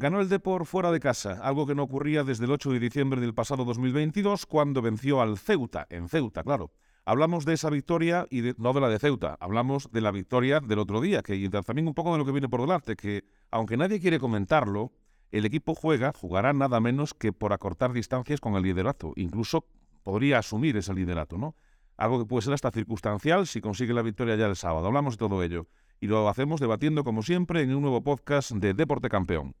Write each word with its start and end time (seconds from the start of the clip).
Ganó 0.00 0.20
el 0.20 0.28
Depor 0.28 0.64
fuera 0.64 0.92
de 0.92 1.00
casa, 1.00 1.40
algo 1.42 1.66
que 1.66 1.74
no 1.74 1.82
ocurría 1.82 2.22
desde 2.22 2.44
el 2.44 2.52
8 2.52 2.70
de 2.70 2.78
diciembre 2.78 3.20
del 3.20 3.34
pasado 3.34 3.64
2022, 3.64 4.46
cuando 4.46 4.80
venció 4.80 5.20
al 5.20 5.38
Ceuta, 5.38 5.88
en 5.90 6.08
Ceuta, 6.08 6.44
claro. 6.44 6.70
Hablamos 7.04 7.44
de 7.44 7.54
esa 7.54 7.68
victoria 7.68 8.24
y 8.30 8.52
no 8.58 8.72
de 8.72 8.80
la 8.80 8.90
de 8.90 9.00
Ceuta, 9.00 9.36
hablamos 9.40 9.90
de 9.90 10.00
la 10.00 10.12
victoria 10.12 10.60
del 10.60 10.78
otro 10.78 11.00
día, 11.00 11.22
que 11.22 11.34
y 11.34 11.48
también 11.48 11.88
un 11.88 11.94
poco 11.94 12.12
de 12.12 12.18
lo 12.18 12.24
que 12.24 12.30
viene 12.30 12.48
por 12.48 12.60
delante, 12.60 12.94
que 12.94 13.24
aunque 13.50 13.76
nadie 13.76 13.98
quiere 13.98 14.20
comentarlo, 14.20 14.92
el 15.32 15.44
equipo 15.44 15.74
juega, 15.74 16.12
jugará 16.12 16.52
nada 16.52 16.78
menos 16.78 17.12
que 17.12 17.32
por 17.32 17.52
acortar 17.52 17.92
distancias 17.92 18.38
con 18.40 18.54
el 18.54 18.62
liderato, 18.62 19.14
incluso 19.16 19.64
podría 20.04 20.38
asumir 20.38 20.76
ese 20.76 20.94
liderato, 20.94 21.38
¿no? 21.38 21.56
Algo 21.96 22.20
que 22.20 22.24
puede 22.24 22.42
ser 22.42 22.54
hasta 22.54 22.70
circunstancial 22.70 23.48
si 23.48 23.60
consigue 23.60 23.92
la 23.92 24.02
victoria 24.02 24.36
ya 24.36 24.46
el 24.46 24.54
sábado. 24.54 24.86
Hablamos 24.86 25.14
de 25.14 25.18
todo 25.18 25.42
ello 25.42 25.66
y 25.98 26.06
lo 26.06 26.28
hacemos 26.28 26.60
debatiendo 26.60 27.02
como 27.02 27.24
siempre 27.24 27.62
en 27.62 27.74
un 27.74 27.82
nuevo 27.82 28.04
podcast 28.04 28.52
de 28.52 28.74
Deporte 28.74 29.08
Campeón. 29.08 29.56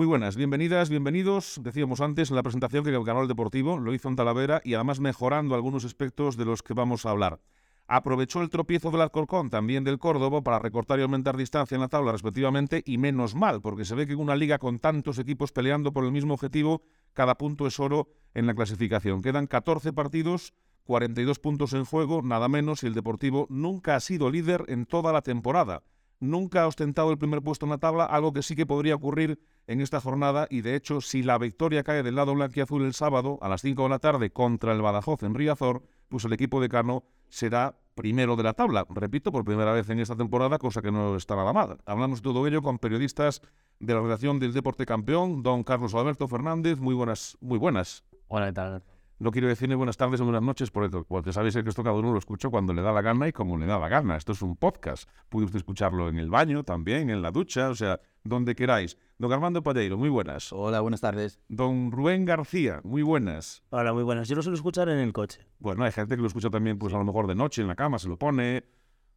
Muy 0.00 0.06
buenas, 0.06 0.34
bienvenidas, 0.34 0.88
bienvenidos. 0.88 1.60
Decíamos 1.62 2.00
antes 2.00 2.30
en 2.30 2.36
la 2.36 2.42
presentación 2.42 2.84
que 2.84 2.90
el 2.90 3.04
canal 3.04 3.28
deportivo 3.28 3.78
lo 3.78 3.92
hizo 3.92 4.08
en 4.08 4.16
Talavera 4.16 4.62
y 4.64 4.72
además 4.72 4.98
mejorando 4.98 5.54
algunos 5.54 5.84
aspectos 5.84 6.38
de 6.38 6.46
los 6.46 6.62
que 6.62 6.72
vamos 6.72 7.04
a 7.04 7.10
hablar. 7.10 7.38
Aprovechó 7.86 8.40
el 8.40 8.48
tropiezo 8.48 8.90
del 8.90 9.02
Alcorcón, 9.02 9.50
también 9.50 9.84
del 9.84 9.98
Córdoba, 9.98 10.40
para 10.40 10.58
recortar 10.58 10.98
y 10.98 11.02
aumentar 11.02 11.36
distancia 11.36 11.74
en 11.74 11.82
la 11.82 11.88
tabla 11.88 12.12
respectivamente 12.12 12.82
y 12.86 12.96
menos 12.96 13.34
mal, 13.34 13.60
porque 13.60 13.84
se 13.84 13.94
ve 13.94 14.06
que 14.06 14.14
en 14.14 14.20
una 14.20 14.36
liga 14.36 14.58
con 14.58 14.78
tantos 14.78 15.18
equipos 15.18 15.52
peleando 15.52 15.92
por 15.92 16.06
el 16.06 16.12
mismo 16.12 16.32
objetivo, 16.32 16.80
cada 17.12 17.34
punto 17.34 17.66
es 17.66 17.78
oro 17.78 18.08
en 18.32 18.46
la 18.46 18.54
clasificación. 18.54 19.20
Quedan 19.20 19.46
14 19.46 19.92
partidos, 19.92 20.54
42 20.84 21.38
puntos 21.40 21.74
en 21.74 21.84
juego, 21.84 22.22
nada 22.22 22.48
menos, 22.48 22.84
y 22.84 22.86
el 22.86 22.94
Deportivo 22.94 23.46
nunca 23.50 23.96
ha 23.96 24.00
sido 24.00 24.30
líder 24.30 24.64
en 24.68 24.86
toda 24.86 25.12
la 25.12 25.20
temporada 25.20 25.82
nunca 26.20 26.62
ha 26.62 26.66
ostentado 26.66 27.10
el 27.10 27.18
primer 27.18 27.42
puesto 27.42 27.66
en 27.66 27.70
la 27.70 27.78
tabla, 27.78 28.04
algo 28.04 28.32
que 28.32 28.42
sí 28.42 28.54
que 28.54 28.66
podría 28.66 28.94
ocurrir 28.94 29.40
en 29.66 29.80
esta 29.80 30.00
jornada 30.00 30.46
y 30.50 30.60
de 30.60 30.76
hecho 30.76 31.00
si 31.00 31.22
la 31.22 31.38
victoria 31.38 31.82
cae 31.82 32.02
del 32.02 32.14
lado 32.14 32.34
blanquiazul 32.34 32.84
el 32.84 32.94
sábado 32.94 33.38
a 33.42 33.48
las 33.48 33.62
5 33.62 33.82
de 33.82 33.88
la 33.88 33.98
tarde 33.98 34.30
contra 34.30 34.72
el 34.72 34.82
Badajoz 34.82 35.22
en 35.22 35.34
Riazor, 35.34 35.82
pues 36.08 36.24
el 36.24 36.32
equipo 36.32 36.60
de 36.60 36.68
Cano 36.68 37.04
será 37.28 37.76
primero 37.94 38.36
de 38.36 38.42
la 38.42 38.54
tabla. 38.54 38.86
Repito, 38.88 39.32
por 39.32 39.44
primera 39.44 39.72
vez 39.72 39.88
en 39.90 40.00
esta 40.00 40.16
temporada, 40.16 40.58
cosa 40.58 40.82
que 40.82 40.90
no 40.90 41.16
está 41.16 41.36
nada 41.36 41.52
mal. 41.52 41.78
Hablamos 41.86 42.20
de 42.20 42.22
todo 42.22 42.46
ello 42.46 42.62
con 42.62 42.78
periodistas 42.78 43.42
de 43.78 43.94
la 43.94 44.00
redacción 44.00 44.38
del 44.38 44.52
Deporte 44.52 44.86
Campeón, 44.86 45.42
don 45.42 45.64
Carlos 45.64 45.94
Alberto 45.94 46.28
Fernández. 46.28 46.78
Muy 46.78 46.94
buenas, 46.94 47.36
muy 47.40 47.58
buenas. 47.58 48.04
Hola, 48.28 48.46
¿qué 48.46 48.52
tal? 48.52 48.82
No 49.20 49.32
quiero 49.32 49.48
decirle 49.48 49.74
buenas 49.74 49.98
tardes 49.98 50.18
o 50.22 50.24
buenas 50.24 50.40
noches, 50.40 50.70
porque, 50.70 51.04
porque 51.06 51.30
sabéis 51.30 51.52
que 51.52 51.68
esto 51.68 51.82
cada 51.82 51.94
uno 51.94 52.10
lo 52.10 52.18
escucha 52.18 52.48
cuando 52.48 52.72
le 52.72 52.80
da 52.80 52.90
la 52.90 53.02
gana 53.02 53.28
y 53.28 53.32
como 53.32 53.58
le 53.58 53.66
da 53.66 53.78
la 53.78 53.90
gana. 53.90 54.16
Esto 54.16 54.32
es 54.32 54.40
un 54.40 54.56
podcast. 54.56 55.06
Puede 55.28 55.44
usted 55.44 55.58
escucharlo 55.58 56.08
en 56.08 56.18
el 56.18 56.30
baño 56.30 56.64
también, 56.64 57.10
en 57.10 57.20
la 57.20 57.30
ducha, 57.30 57.68
o 57.68 57.74
sea, 57.74 58.00
donde 58.24 58.54
queráis. 58.54 58.96
Don 59.18 59.30
Armando 59.30 59.62
Palleiro, 59.62 59.98
muy 59.98 60.08
buenas. 60.08 60.54
Hola, 60.54 60.80
buenas 60.80 61.02
tardes. 61.02 61.38
Don 61.48 61.92
Rubén 61.92 62.24
García, 62.24 62.80
muy 62.82 63.02
buenas. 63.02 63.62
Hola, 63.68 63.92
muy 63.92 64.04
buenas. 64.04 64.26
Yo 64.26 64.36
lo 64.36 64.42
suelo 64.42 64.56
escuchar 64.56 64.88
en 64.88 65.00
el 65.00 65.12
coche. 65.12 65.46
Bueno, 65.58 65.84
hay 65.84 65.92
gente 65.92 66.16
que 66.16 66.22
lo 66.22 66.28
escucha 66.28 66.48
también, 66.48 66.78
pues 66.78 66.94
a 66.94 66.96
lo 66.96 67.04
mejor 67.04 67.26
de 67.26 67.34
noche, 67.34 67.60
en 67.60 67.68
la 67.68 67.76
cama, 67.76 67.98
se 67.98 68.08
lo 68.08 68.18
pone. 68.18 68.64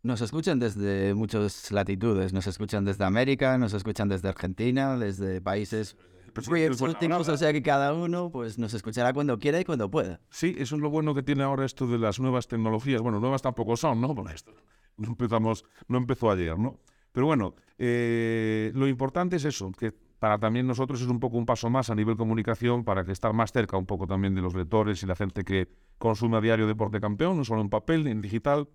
Nos 0.01 0.19
escuchan 0.19 0.59
desde 0.59 1.13
muchas 1.13 1.71
latitudes. 1.71 2.33
Nos 2.33 2.45
escuchan 2.47 2.83
desde 2.83 3.05
América, 3.05 3.57
nos 3.57 3.73
escuchan 3.73 4.09
desde 4.09 4.27
Argentina, 4.27 4.97
desde 4.97 5.39
países 5.39 5.95
pues 6.33 6.81
últimos, 6.81 7.29
o 7.29 7.37
sea 7.37 7.53
que 7.53 7.61
cada 7.61 7.93
uno 7.93 8.29
pues 8.31 8.57
nos 8.57 8.73
escuchará 8.73 9.13
cuando 9.13 9.39
quiera 9.39 9.59
y 9.59 9.65
cuando 9.65 9.89
pueda. 9.89 10.19
Sí, 10.29 10.55
eso 10.57 10.75
es 10.75 10.81
lo 10.81 10.89
bueno 10.89 11.13
que 11.13 11.23
tiene 11.23 11.43
ahora 11.43 11.65
esto 11.65 11.87
de 11.87 11.97
las 11.97 12.19
nuevas 12.19 12.47
tecnologías. 12.47 13.01
Bueno, 13.01 13.19
nuevas 13.19 13.41
tampoco 13.41 13.77
son, 13.77 14.01
¿no? 14.01 14.13
Bueno, 14.13 14.31
esto 14.31 14.53
no 14.97 15.09
empezamos, 15.09 15.65
no 15.87 15.97
empezó 15.97 16.31
ayer, 16.31 16.57
¿no? 16.57 16.79
Pero 17.11 17.27
bueno, 17.27 17.55
eh, 17.77 18.71
lo 18.73 18.87
importante 18.87 19.35
es 19.35 19.45
eso, 19.45 19.71
que 19.71 19.91
para 19.91 20.39
también 20.39 20.65
nosotros 20.65 21.01
es 21.01 21.07
un 21.07 21.19
poco 21.19 21.37
un 21.37 21.45
paso 21.45 21.69
más 21.69 21.89
a 21.89 21.95
nivel 21.95 22.15
comunicación 22.15 22.83
para 22.83 23.03
que 23.03 23.11
estar 23.11 23.33
más 23.33 23.51
cerca 23.51 23.77
un 23.77 23.85
poco 23.85 24.07
también 24.07 24.33
de 24.33 24.41
los 24.41 24.55
lectores 24.55 25.03
y 25.03 25.05
la 25.05 25.15
gente 25.15 25.43
que 25.43 25.67
consume 25.97 26.37
a 26.37 26.41
diario 26.41 26.65
Deporte 26.65 26.99
Campeón, 26.99 27.37
no 27.37 27.43
solo 27.43 27.61
en 27.61 27.69
papel, 27.69 28.07
en 28.07 28.21
digital, 28.21 28.69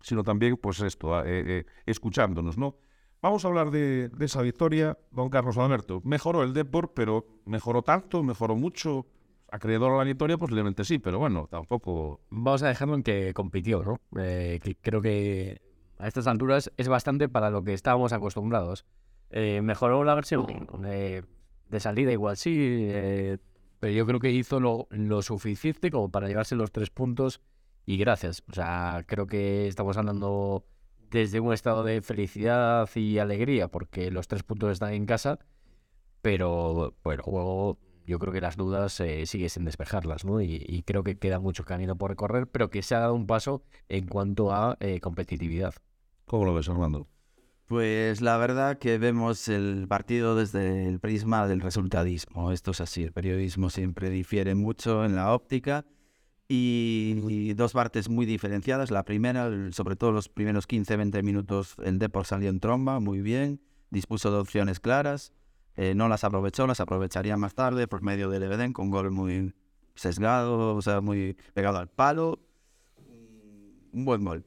sino 0.00 0.22
también, 0.22 0.56
pues 0.56 0.80
esto, 0.80 1.18
eh, 1.20 1.24
eh, 1.26 1.66
escuchándonos, 1.86 2.56
¿no? 2.58 2.76
Vamos 3.24 3.42
a 3.42 3.48
hablar 3.48 3.70
de, 3.70 4.10
esa 4.20 4.42
victoria, 4.42 4.98
don 5.10 5.30
Carlos 5.30 5.56
Alberto. 5.56 6.02
Mejoró 6.04 6.42
el 6.42 6.52
Depor, 6.52 6.92
pero 6.92 7.24
mejoró 7.46 7.80
tanto, 7.80 8.22
mejoró 8.22 8.54
mucho. 8.54 9.06
¿Acreedor 9.50 9.92
a 9.92 9.96
la 9.96 10.04
victoria? 10.04 10.36
Posiblemente 10.36 10.84
sí, 10.84 10.98
pero 10.98 11.18
bueno, 11.18 11.48
tampoco. 11.50 12.20
Vamos 12.28 12.62
a 12.62 12.68
dejarlo 12.68 12.96
en 12.96 13.02
que 13.02 13.32
compitió, 13.32 13.82
¿no? 13.82 13.98
Eh, 14.20 14.60
creo 14.82 15.00
que 15.00 15.62
a 15.96 16.06
estas 16.06 16.26
alturas 16.26 16.70
es 16.76 16.88
bastante 16.88 17.30
para 17.30 17.48
lo 17.48 17.64
que 17.64 17.72
estábamos 17.72 18.12
acostumbrados. 18.12 18.84
Eh, 19.30 19.62
mejoró 19.62 20.04
la 20.04 20.14
versión 20.14 20.44
eh, 20.84 21.22
de 21.70 21.80
salida, 21.80 22.12
igual 22.12 22.36
sí, 22.36 22.90
pero 23.80 23.90
yo 23.90 24.04
creo 24.04 24.20
que 24.20 24.32
hizo 24.32 24.60
lo 24.60 25.22
suficiente 25.22 25.90
como 25.90 26.10
para 26.10 26.28
llevarse 26.28 26.56
los 26.56 26.72
tres 26.72 26.90
puntos 26.90 27.40
y 27.86 27.96
gracias. 27.96 28.42
O 28.50 28.52
sea, 28.52 29.02
creo 29.06 29.26
que 29.26 29.66
estamos 29.66 29.96
andando 29.96 30.66
desde 31.14 31.38
un 31.38 31.52
estado 31.52 31.84
de 31.84 32.02
felicidad 32.02 32.90
y 32.96 33.18
alegría, 33.18 33.68
porque 33.68 34.10
los 34.10 34.26
tres 34.26 34.42
puntos 34.42 34.72
están 34.72 34.94
en 34.94 35.06
casa, 35.06 35.38
pero 36.22 36.96
bueno, 37.04 37.22
luego 37.24 37.78
yo 38.04 38.18
creo 38.18 38.32
que 38.32 38.40
las 38.40 38.56
dudas 38.56 38.98
eh, 38.98 39.24
sigue 39.24 39.48
sin 39.48 39.64
despejarlas, 39.64 40.24
¿no? 40.24 40.40
Y, 40.42 40.82
creo 40.84 41.04
que 41.04 41.16
queda 41.16 41.38
mucho 41.38 41.64
camino 41.64 41.96
por 41.96 42.10
recorrer, 42.10 42.48
pero 42.48 42.68
que 42.68 42.82
se 42.82 42.96
ha 42.96 42.98
dado 42.98 43.14
un 43.14 43.28
paso 43.28 43.62
en 43.88 44.08
cuanto 44.08 44.52
a 44.52 44.76
eh, 44.80 44.98
competitividad. 44.98 45.74
¿Cómo 46.26 46.46
lo 46.46 46.54
ves, 46.54 46.68
Armando? 46.68 47.06
Pues 47.66 48.20
la 48.20 48.36
verdad 48.36 48.78
que 48.78 48.98
vemos 48.98 49.46
el 49.46 49.86
partido 49.86 50.34
desde 50.34 50.88
el 50.88 50.98
prisma 50.98 51.46
del 51.46 51.60
resultadismo. 51.60 52.50
Esto 52.50 52.72
es 52.72 52.80
así, 52.80 53.04
el 53.04 53.12
periodismo 53.12 53.70
siempre 53.70 54.10
difiere 54.10 54.56
mucho 54.56 55.04
en 55.04 55.14
la 55.14 55.32
óptica 55.32 55.86
y, 56.48 57.52
dos 57.54 57.72
partes 57.72 58.08
muy 58.08 58.26
diferenciadas. 58.26 58.90
La 58.90 59.04
primera, 59.04 59.50
sobre 59.72 59.96
todo 59.96 60.12
los 60.12 60.28
primeros 60.28 60.68
15-20 60.68 61.22
minutos, 61.22 61.76
el 61.82 61.98
Depor 61.98 62.26
salió 62.26 62.50
en 62.50 62.60
tromba, 62.60 63.00
muy 63.00 63.20
bien, 63.20 63.60
dispuso 63.90 64.30
de 64.30 64.38
opciones 64.38 64.80
claras, 64.80 65.32
eh, 65.76 65.94
no 65.94 66.08
las 66.08 66.24
aprovechó, 66.24 66.66
las 66.66 66.80
aprovecharía 66.80 67.36
más 67.36 67.54
tarde 67.54 67.88
por 67.88 68.02
medio 68.02 68.28
del 68.28 68.42
Eveden 68.42 68.72
con 68.72 68.90
gol 68.90 69.10
muy 69.10 69.54
sesgado, 69.94 70.74
o 70.74 70.82
sea, 70.82 71.00
muy 71.00 71.36
pegado 71.54 71.78
al 71.78 71.88
palo. 71.88 72.40
Un 73.92 74.04
buen 74.04 74.24
gol. 74.24 74.44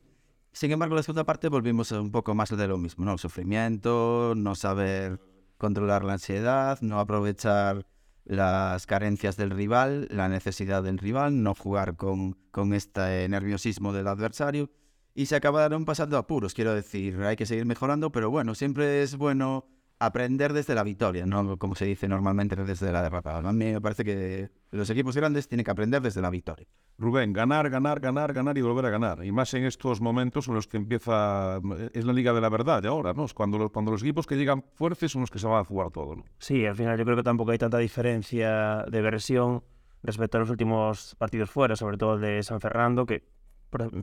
Sin 0.52 0.72
embargo, 0.72 0.96
la 0.96 1.04
segunda 1.04 1.24
parte 1.24 1.50
volvimos 1.50 1.92
un 1.92 2.12
poco 2.12 2.34
más 2.34 2.56
de 2.56 2.68
lo 2.68 2.78
mismo, 2.78 3.06
¿no? 3.06 3.14
El 3.14 3.20
sufrimiento, 3.20 4.34
no 4.36 4.56
saber 4.56 5.20
controlar 5.58 6.04
la 6.04 6.14
ansiedad, 6.14 6.80
no 6.82 7.00
aprovechar 7.00 7.86
las 8.28 8.86
carencias 8.86 9.38
del 9.38 9.52
rival, 9.52 10.08
la 10.12 10.30
necesidad 10.30 10.84
del 10.84 10.98
rival, 10.98 11.42
no 11.44 11.56
jugar 11.56 11.96
con, 11.96 12.34
con 12.52 12.74
este 12.74 13.28
nerviosismo 13.30 13.94
del 13.94 14.08
adversario 14.08 14.70
y 15.18 15.26
se 15.26 15.36
acabaron 15.36 15.84
pasando 15.86 16.16
apuros, 16.18 16.54
quiero 16.54 16.76
decir, 16.76 17.20
hay 17.24 17.36
que 17.36 17.48
seguir 17.48 17.66
mejorando, 17.66 18.12
pero 18.12 18.30
bueno, 18.30 18.54
siempre 18.54 19.02
es 19.02 19.16
bueno 19.18 19.66
aprender 20.00 20.54
desde 20.54 20.76
la 20.76 20.84
victoria, 20.84 21.26
no 21.26 21.58
como 21.58 21.76
se 21.76 21.86
dice 21.86 22.08
normalmente 22.08 22.56
desde 22.56 22.92
la 22.92 23.02
derrota. 23.02 23.38
A 23.38 23.54
mí 23.54 23.74
me 23.74 23.82
parece 23.82 24.04
que 24.04 24.50
los 24.72 24.90
equipos 24.90 25.16
grandes 25.16 25.48
tienen 25.48 25.64
que 25.64 25.72
aprender 25.72 26.02
desde 26.02 26.22
la 26.22 26.30
victoria. 26.30 26.68
Rubén, 27.00 27.34
ganar, 27.34 27.70
ganar, 27.70 28.00
ganar, 28.00 28.34
ganar 28.34 28.58
y 28.58 28.62
volver 28.62 28.86
a 28.86 28.90
ganar. 28.90 29.24
Y 29.24 29.32
más 29.32 29.54
en 29.54 29.66
estos 29.66 30.02
momentos 30.02 30.48
en 30.48 30.56
los 30.56 30.68
que 30.68 30.78
empieza, 30.78 31.60
es 31.94 32.06
la 32.06 32.14
liga 32.14 32.34
de 32.34 32.42
la 32.42 32.50
verdad 32.50 32.86
ahora, 32.86 33.14
¿no? 33.14 33.26
Es 33.26 33.34
cuando 33.34 33.58
los, 33.58 33.72
cuando 33.72 33.92
los 33.92 34.02
equipos 34.02 34.28
que 34.28 34.36
llegan 34.36 34.64
fuertes 34.74 35.12
son 35.12 35.22
los 35.22 35.32
que 35.32 35.40
se 35.40 35.48
van 35.48 35.62
a 35.62 35.64
jugar 35.64 35.92
todo, 35.92 36.16
¿no? 36.16 36.26
Sí, 36.40 36.66
al 36.66 36.76
final 36.76 36.98
yo 36.98 37.04
creo 37.04 37.18
que 37.18 37.24
tampoco 37.24 37.52
hay 37.52 37.58
tanta 37.58 37.78
diferencia 37.78 38.84
de 38.90 39.02
versión 39.02 39.64
respecto 40.04 40.38
a 40.38 40.42
los 40.42 40.50
últimos 40.50 41.16
partidos 41.16 41.50
fuera, 41.50 41.76
sobre 41.76 41.98
todo 41.98 42.16
el 42.16 42.22
de 42.22 42.44
San 42.44 42.60
Fernando, 42.60 43.06
que 43.06 43.24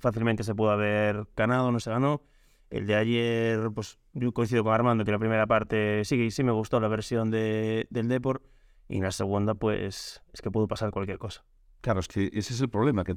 fácilmente 0.01 0.43
se 0.45 0.55
pudo 0.55 0.71
haber 0.71 1.27
ganado, 1.37 1.71
no 1.73 1.81
se 1.81 1.91
ganó. 1.91 2.23
El 2.71 2.87
de 2.87 2.95
ayer, 2.97 3.71
pues 3.75 3.99
yo 4.13 4.33
coincido 4.33 4.65
con 4.65 4.73
Armando 4.73 5.05
que 5.05 5.13
la 5.13 5.19
primera 5.19 5.47
parte 5.47 6.05
sí, 6.05 6.31
sí 6.31 6.43
me 6.43 6.53
gustó 6.53 6.81
la 6.81 6.89
versión 6.89 7.31
de, 7.31 7.87
del 7.91 8.09
Deport 8.09 8.43
y 8.89 8.97
en 8.97 9.03
la 9.03 9.13
segunda, 9.13 9.55
pues 9.55 10.23
es 10.33 10.43
que 10.43 10.51
pudo 10.51 10.69
pasar 10.69 10.91
cualquier 10.91 11.19
cosa. 11.19 11.45
Claro, 11.81 12.01
es 12.01 12.09
que 12.09 12.31
ese 12.33 12.55
es 12.55 12.61
el 12.61 12.69
problema, 12.69 13.05
que 13.05 13.15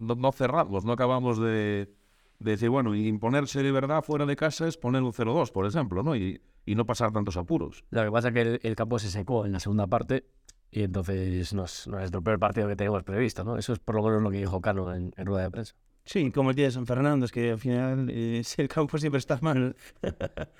no, 0.00 0.32
cerramos, 0.32 0.84
no 0.84 0.92
acabamos 0.92 1.38
de, 1.38 1.92
decir, 2.38 2.70
bueno, 2.70 2.94
imponerse 2.94 3.62
de 3.62 3.72
verdad 3.72 4.02
fuera 4.02 4.26
de 4.26 4.36
casa 4.36 4.66
es 4.66 4.76
poner 4.76 5.02
un 5.02 5.12
0-2, 5.12 5.52
por 5.52 5.66
ejemplo, 5.66 6.02
¿no? 6.02 6.16
Y, 6.16 6.40
no 6.66 6.84
pasar 6.84 7.12
tantos 7.12 7.36
apuros. 7.36 7.84
Lo 7.90 8.02
que 8.02 8.10
pasa 8.10 8.28
es 8.28 8.34
que 8.34 8.60
el, 8.62 8.74
campo 8.74 8.98
se 8.98 9.08
secó 9.08 9.46
en 9.46 9.52
la 9.52 9.60
segunda 9.60 9.86
parte 9.86 10.24
y 10.70 10.82
entonces 10.82 11.54
nos, 11.54 11.86
nos 11.86 12.02
estropeó 12.02 12.32
el 12.32 12.40
partido 12.40 12.66
que 12.66 12.74
teníamos 12.74 13.04
previsto, 13.04 13.44
¿no? 13.44 13.56
Eso 13.56 13.72
es 13.72 13.78
por 13.78 13.94
lo 13.94 14.02
menos 14.02 14.22
lo 14.22 14.30
que 14.30 14.38
dijo 14.38 14.60
Cano 14.60 14.92
en, 14.92 15.12
rueda 15.16 15.44
de 15.44 15.50
prensa. 15.50 15.74
Sí, 16.06 16.30
como 16.30 16.50
el 16.50 16.56
día 16.56 16.66
de 16.66 16.70
San 16.70 16.86
Fernando, 16.86 17.26
es 17.26 17.32
que 17.32 17.50
al 17.50 17.58
final 17.58 18.08
eh, 18.10 18.40
el 18.58 18.68
campo 18.68 18.96
siempre 18.96 19.18
está 19.18 19.40
mal. 19.42 19.74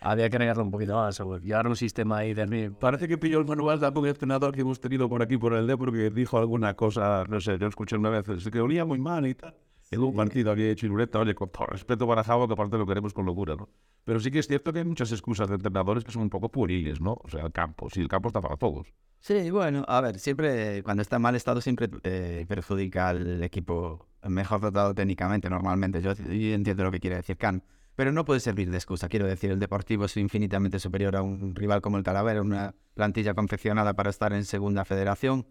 Había 0.00 0.28
que 0.28 0.36
agregarlo 0.36 0.64
un 0.64 0.72
poquito 0.72 0.96
más, 0.96 1.20
o 1.20 1.38
llevar 1.38 1.68
un 1.68 1.76
sistema 1.76 2.18
ahí 2.18 2.34
de. 2.34 2.72
Parece 2.72 3.06
que 3.06 3.16
pilló 3.16 3.38
el 3.38 3.46
manual 3.46 3.78
de 3.78 3.86
algún 3.86 4.08
entrenador 4.08 4.52
que 4.52 4.62
hemos 4.62 4.80
tenido 4.80 5.08
por 5.08 5.22
aquí 5.22 5.38
por 5.38 5.54
el 5.54 5.68
D 5.68 5.76
porque 5.76 6.10
dijo 6.10 6.36
alguna 6.36 6.74
cosa, 6.74 7.24
no 7.28 7.40
sé, 7.40 7.58
yo 7.58 7.68
escuché 7.68 7.96
una 7.96 8.10
vez, 8.10 8.26
que 8.50 8.60
olía 8.60 8.84
muy 8.84 8.98
mal 8.98 9.24
y 9.24 9.34
tal. 9.34 9.54
En 9.92 10.00
un 10.00 10.16
partido 10.16 10.50
había 10.50 10.68
hecho 10.68 10.86
Irureta, 10.86 11.20
oye, 11.20 11.36
con 11.36 11.48
todo 11.48 11.66
respeto 11.66 12.08
para 12.08 12.24
Javo, 12.24 12.48
que 12.48 12.54
aparte 12.54 12.76
lo 12.76 12.84
queremos 12.84 13.14
con 13.14 13.24
locura, 13.24 13.54
¿no? 13.54 13.68
Pero 14.02 14.18
sí 14.18 14.32
que 14.32 14.40
es 14.40 14.48
cierto 14.48 14.72
que 14.72 14.80
hay 14.80 14.84
muchas 14.84 15.12
excusas 15.12 15.48
de 15.48 15.54
entrenadores 15.54 16.02
que 16.02 16.10
son 16.10 16.22
un 16.22 16.30
poco 16.30 16.48
pueriles, 16.50 17.00
¿no? 17.00 17.16
O 17.22 17.28
sea, 17.28 17.44
el 17.44 17.52
campo, 17.52 17.88
sí, 17.88 18.00
el 18.00 18.08
campo 18.08 18.30
está 18.30 18.40
para 18.40 18.56
todos. 18.56 18.92
Sí, 19.20 19.50
bueno, 19.50 19.84
a 19.86 20.00
ver, 20.00 20.18
siempre 20.18 20.82
cuando 20.82 21.02
está 21.02 21.16
en 21.16 21.22
mal 21.22 21.36
estado 21.36 21.60
siempre 21.60 21.88
eh, 22.02 22.44
perjudica 22.48 23.10
al 23.10 23.42
equipo 23.44 24.08
mejor 24.28 24.60
dotado 24.60 24.94
técnicamente 24.94 25.48
normalmente. 25.50 26.02
Yo, 26.02 26.12
entiendo 26.12 26.84
lo 26.84 26.90
que 26.90 27.00
quiere 27.00 27.16
decir 27.16 27.36
Can, 27.36 27.62
pero 27.94 28.12
no 28.12 28.24
puede 28.24 28.40
servir 28.40 28.70
de 28.70 28.76
excusa. 28.76 29.08
Quiero 29.08 29.26
decir, 29.26 29.50
el 29.50 29.58
Deportivo 29.58 30.04
es 30.04 30.16
infinitamente 30.16 30.78
superior 30.78 31.16
a 31.16 31.22
un 31.22 31.54
rival 31.54 31.80
como 31.80 31.96
el 31.96 32.04
Talavera, 32.04 32.42
una 32.42 32.74
plantilla 32.94 33.34
confeccionada 33.34 33.94
para 33.94 34.10
estar 34.10 34.32
en 34.32 34.44
segunda 34.44 34.84
federación. 34.84 35.46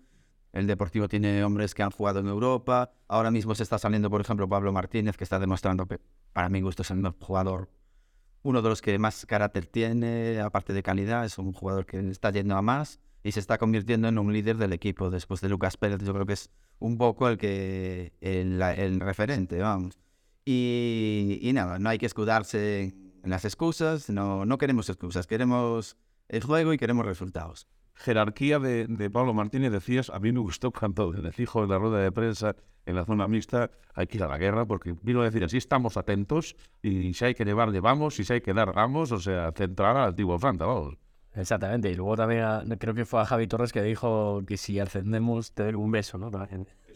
El 0.54 0.68
Deportivo 0.68 1.10
tiene 1.10 1.44
hombres 1.44 1.74
que 1.74 1.84
han 1.84 1.92
jugado 1.92 2.20
en 2.20 2.28
Europa. 2.28 2.94
Ahora 3.08 3.30
mismo 3.30 3.56
se 3.56 3.64
está 3.64 3.78
saliendo, 3.78 4.10
por 4.10 4.22
ejemplo, 4.22 4.48
Pablo 4.48 4.72
Martínez, 4.72 5.18
que 5.18 5.24
está 5.26 5.38
demostrando 5.40 5.86
que, 5.86 6.00
para 6.32 6.50
mi 6.50 6.62
gusto, 6.62 6.84
es 6.84 6.92
el 6.92 7.04
jugador, 7.20 7.70
uno 8.42 8.62
de 8.62 8.70
los 8.70 8.82
que 8.82 8.98
más 9.00 9.26
carácter 9.26 9.66
tiene, 9.66 10.40
aparte 10.40 10.72
de 10.72 10.84
calidad. 10.84 11.26
Es 11.26 11.38
un 11.38 11.52
jugador 11.52 11.86
que 11.86 12.00
está 12.10 12.32
yendo 12.32 12.56
a 12.56 12.62
más 12.62 13.00
y 13.26 13.32
se 13.32 13.40
está 13.40 13.58
convirtiendo 13.58 14.08
en 14.08 14.20
un 14.20 14.32
líder 14.32 14.58
del 14.58 14.72
equipo. 14.72 15.10
Después 15.10 15.42
de 15.42 15.50
Lucas 15.50 15.78
Pérez, 15.78 16.00
yo 16.04 16.14
creo 16.14 16.28
que 16.28 16.34
es 16.34 16.52
un 16.78 16.96
poco 17.00 17.28
el 17.28 17.40
que 17.40 18.14
el, 18.22 18.62
el 18.62 19.00
referente, 19.00 19.58
vamos. 19.58 19.98
Y, 20.46 21.40
y, 21.42 21.52
nada, 21.52 21.80
no 21.80 21.90
hay 21.90 21.98
que 21.98 22.06
escudarse 22.06 22.94
en 23.24 23.30
las 23.32 23.44
excusas, 23.44 24.12
no, 24.12 24.46
no 24.46 24.60
queremos 24.60 24.90
excusas, 24.90 25.26
queremos 25.26 25.98
el 26.30 26.44
juego 26.44 26.72
y 26.72 26.78
queremos 26.78 27.04
resultados. 27.04 27.68
Jerarquía 27.96 28.60
de, 28.60 28.86
de 28.86 29.10
Pablo 29.10 29.34
Martínez, 29.34 29.72
decías, 29.72 30.12
a 30.12 30.20
mí 30.20 30.32
me 30.32 30.42
gustó 30.42 30.70
cuando 30.70 31.12
dijo 31.36 31.64
en 31.64 31.70
la 31.72 31.80
rueda 31.80 31.98
de 31.98 32.12
prensa 32.12 32.56
en 32.86 32.96
la 32.96 33.06
zona 33.06 33.28
mixta, 33.28 33.72
hay 33.96 34.06
que 34.06 34.18
ir 34.18 34.24
a 34.24 34.28
la 34.28 34.38
guerra, 34.38 34.68
porque 34.68 34.94
vino 35.02 35.22
a 35.22 35.24
decir 35.24 35.44
así, 35.44 35.58
estamos 35.58 35.98
atentos, 35.98 36.56
y 36.84 37.16
si 37.16 37.26
hay 37.26 37.34
que 37.34 37.44
llevar, 37.44 37.72
llevamos, 37.72 38.20
y 38.20 38.24
si 38.24 38.34
hay 38.34 38.42
que 38.42 38.54
dar, 38.54 38.76
damos, 38.76 39.12
o 39.12 39.20
sea, 39.20 39.52
centrar 39.54 39.98
al 39.98 40.10
antiguo 40.10 40.38
Franta, 40.38 40.68
vamos. 40.68 40.96
Exactamente, 41.36 41.90
y 41.92 41.96
luego 41.96 42.16
también 42.16 42.42
a- 42.44 42.64
creo 42.80 42.94
que 42.94 43.06
fue 43.06 43.22
a 43.22 43.26
Javi 43.26 43.48
Torres 43.48 43.74
que 43.74 43.82
dijo 43.82 44.42
que 44.48 44.56
si 44.58 44.80
ascendemos 44.80 45.52
te 45.54 45.64
doy 45.64 45.74
un 45.74 45.92
beso, 45.92 46.18
¿no? 46.18 46.32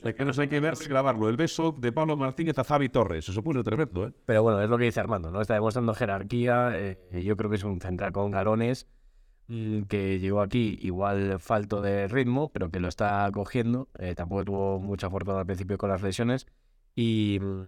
Hay 0.02 0.14
que, 0.14 0.24
hay 0.24 0.48
que 0.48 0.60
ver, 0.62 0.76
grabarlo. 0.88 1.28
El 1.28 1.36
beso 1.36 1.76
de 1.78 1.92
Pablo 1.92 2.16
Martínez 2.16 2.58
a 2.58 2.64
Javi 2.64 2.88
Torres. 2.88 3.28
Eso 3.28 3.44
puso 3.44 3.62
tremendo, 3.66 4.08
¿eh? 4.08 4.14
Pero 4.26 4.44
bueno, 4.44 4.62
es 4.62 4.70
lo 4.70 4.78
que 4.78 4.86
dice 4.86 5.02
Armando, 5.02 5.30
¿no? 5.30 5.42
Está 5.42 5.56
demostrando 5.56 5.94
jerarquía. 5.94 6.72
eh, 6.74 7.22
yo 7.22 7.36
creo 7.36 7.50
que 7.50 7.58
es 7.58 7.64
un 7.66 7.82
central 7.82 8.14
con 8.14 8.32
galones 8.32 8.88
mm, 9.50 9.82
que 9.90 10.20
llegó 10.20 10.40
aquí 10.40 10.80
igual 10.82 11.38
falto 11.42 11.82
de 11.82 12.08
ritmo, 12.08 12.50
pero 12.54 12.70
que 12.72 12.80
lo 12.80 12.88
está 12.88 13.30
cogiendo. 13.34 13.90
eh, 14.00 14.16
tampoco 14.16 14.46
tuvo 14.46 14.80
mucha 14.80 15.10
fortuna 15.10 15.40
al 15.40 15.46
principio 15.46 15.78
con 15.78 15.90
las 15.90 16.02
lesiones. 16.02 16.48
Y 16.96 17.40
mm, 17.42 17.64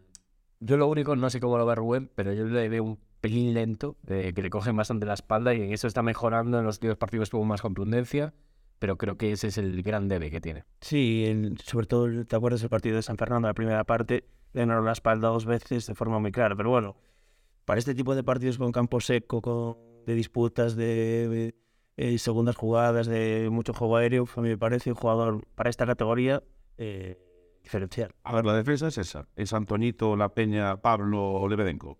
yo 0.62 0.78
lo 0.78 0.88
único, 0.88 1.18
no 1.18 1.30
sé 1.30 1.42
cómo 1.42 1.58
lo 1.58 1.66
ve 1.66 1.76
Rubén, 1.76 2.10
pero 2.16 2.32
yo 2.32 2.46
le 2.46 2.70
veo 2.70 2.84
un 2.86 3.00
pelín 3.22 3.54
lento, 3.54 3.96
eh, 4.08 4.34
que 4.36 4.42
le 4.42 4.50
cogen 4.50 4.76
bastante 4.76 5.06
la 5.06 5.14
espalda 5.14 5.54
y 5.54 5.62
en 5.62 5.72
eso 5.72 5.88
está 5.88 6.02
mejorando. 6.02 6.60
En 6.60 6.66
los 6.66 6.76
últimos 6.78 6.98
partidos 6.98 7.30
tuvo 7.30 7.46
más 7.46 7.62
contundencia, 7.62 8.34
pero 8.80 8.98
creo 8.98 9.16
que 9.18 9.32
ese 9.32 9.48
es 9.48 9.58
el 9.58 9.84
gran 9.84 10.08
debe 10.08 10.32
que 10.32 10.42
tiene. 10.42 10.66
Sí, 10.82 11.26
el- 11.28 11.58
sobre 11.60 11.86
todo, 11.86 12.26
¿te 12.26 12.36
acuerdas 12.36 12.62
del 12.62 12.70
partido 12.70 12.96
de 12.96 13.04
San 13.04 13.18
Fernando? 13.18 13.48
La 13.48 13.54
primera 13.54 13.84
parte 13.84 14.26
le 14.54 14.62
ganaron 14.62 14.86
la 14.86 14.92
espalda 14.92 15.30
dos 15.30 15.46
veces 15.46 15.86
de 15.88 15.96
forma 15.96 16.20
muy 16.20 16.32
clara. 16.32 16.56
Pero 16.56 16.72
bueno, 16.72 16.96
para 17.66 17.78
este 17.80 17.94
tipo 17.96 18.16
de 18.16 18.24
partidos 18.24 18.58
con 18.58 18.72
campo 18.72 19.00
seco, 19.00 19.42
con, 19.42 19.78
de 20.06 20.16
disputas, 20.16 20.76
de, 20.76 21.30
de, 21.30 21.56
eh, 21.98 22.18
segundas 22.18 22.56
jugadas, 22.56 23.06
de 23.06 23.50
mucho 23.52 23.74
juego 23.74 23.98
aéreo, 23.98 24.28
a 24.36 24.42
mí 24.42 24.50
me 24.50 24.58
parece 24.58 24.90
un 24.90 24.96
jugador 24.96 25.46
para 25.56 25.70
esta 25.70 25.86
categoría 25.86 26.42
eh, 26.78 27.20
diferencial. 27.62 28.16
A 28.24 28.34
ver, 28.34 28.46
la 28.46 28.56
defensa 28.56 28.88
es 28.88 28.98
esa. 28.98 29.28
Es 29.36 29.54
Antoñito, 29.54 30.16
La 30.18 30.30
Peña, 30.30 30.78
Pablo, 30.82 31.48
Lebedenko. 31.48 32.00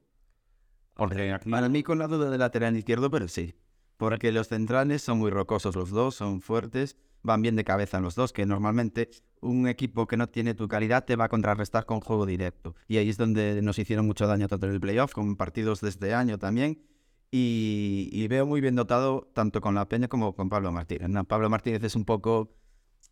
Porque. 0.96 1.38
Para 1.50 1.70
mí 1.70 1.84
con 1.84 2.00
la 2.00 2.08
duda 2.08 2.30
del 2.30 2.40
lateral 2.40 2.76
izquierdo, 2.76 3.10
pero 3.10 3.28
sí. 3.28 3.56
Porque 3.98 4.32
los 4.32 4.48
centrales 4.48 5.02
son 5.02 5.20
muy 5.20 5.30
rocosos 5.30 5.76
los 5.76 5.92
dos, 5.92 6.16
son 6.16 6.42
fuertes, 6.42 6.98
van 7.22 7.42
bien 7.42 7.56
de 7.56 7.64
cabeza 7.64 8.00
los 8.00 8.16
dos, 8.16 8.34
que 8.34 8.46
normalmente 8.46 9.10
un 9.42 9.68
equipo 9.68 10.08
que 10.08 10.18
no 10.18 10.28
tiene 10.28 10.56
tu 10.56 10.68
calidad 10.68 11.06
te 11.06 11.16
va 11.16 11.26
a 11.26 11.30
contrarrestar 11.30 11.86
con 11.86 12.02
juego 12.02 12.26
directo. 12.26 12.76
Y 12.88 12.98
ahí 12.98 13.10
es 13.10 13.18
donde 13.18 13.62
nos 13.62 13.78
hicieron 13.78 14.08
mucho 14.08 14.26
daño 14.26 14.48
tanto 14.48 14.66
en 14.66 14.74
el 14.74 14.80
playoff, 14.80 15.14
con 15.14 15.36
partidos 15.36 15.82
de 15.82 15.90
este 15.90 16.14
año 16.14 16.40
también. 16.40 16.82
Y, 17.30 18.10
y 18.12 18.28
veo 18.28 18.46
muy 18.46 18.60
bien 18.60 18.76
dotado 18.76 19.30
tanto 19.34 19.62
con 19.62 19.76
La 19.76 19.88
Peña 19.88 20.08
como 20.08 20.36
con 20.36 20.50
Pablo 20.50 20.72
Martínez. 20.72 21.10
Pablo 21.28 21.50
Martínez 21.50 21.84
es 21.84 21.96
un 21.96 22.04
poco 22.04 22.54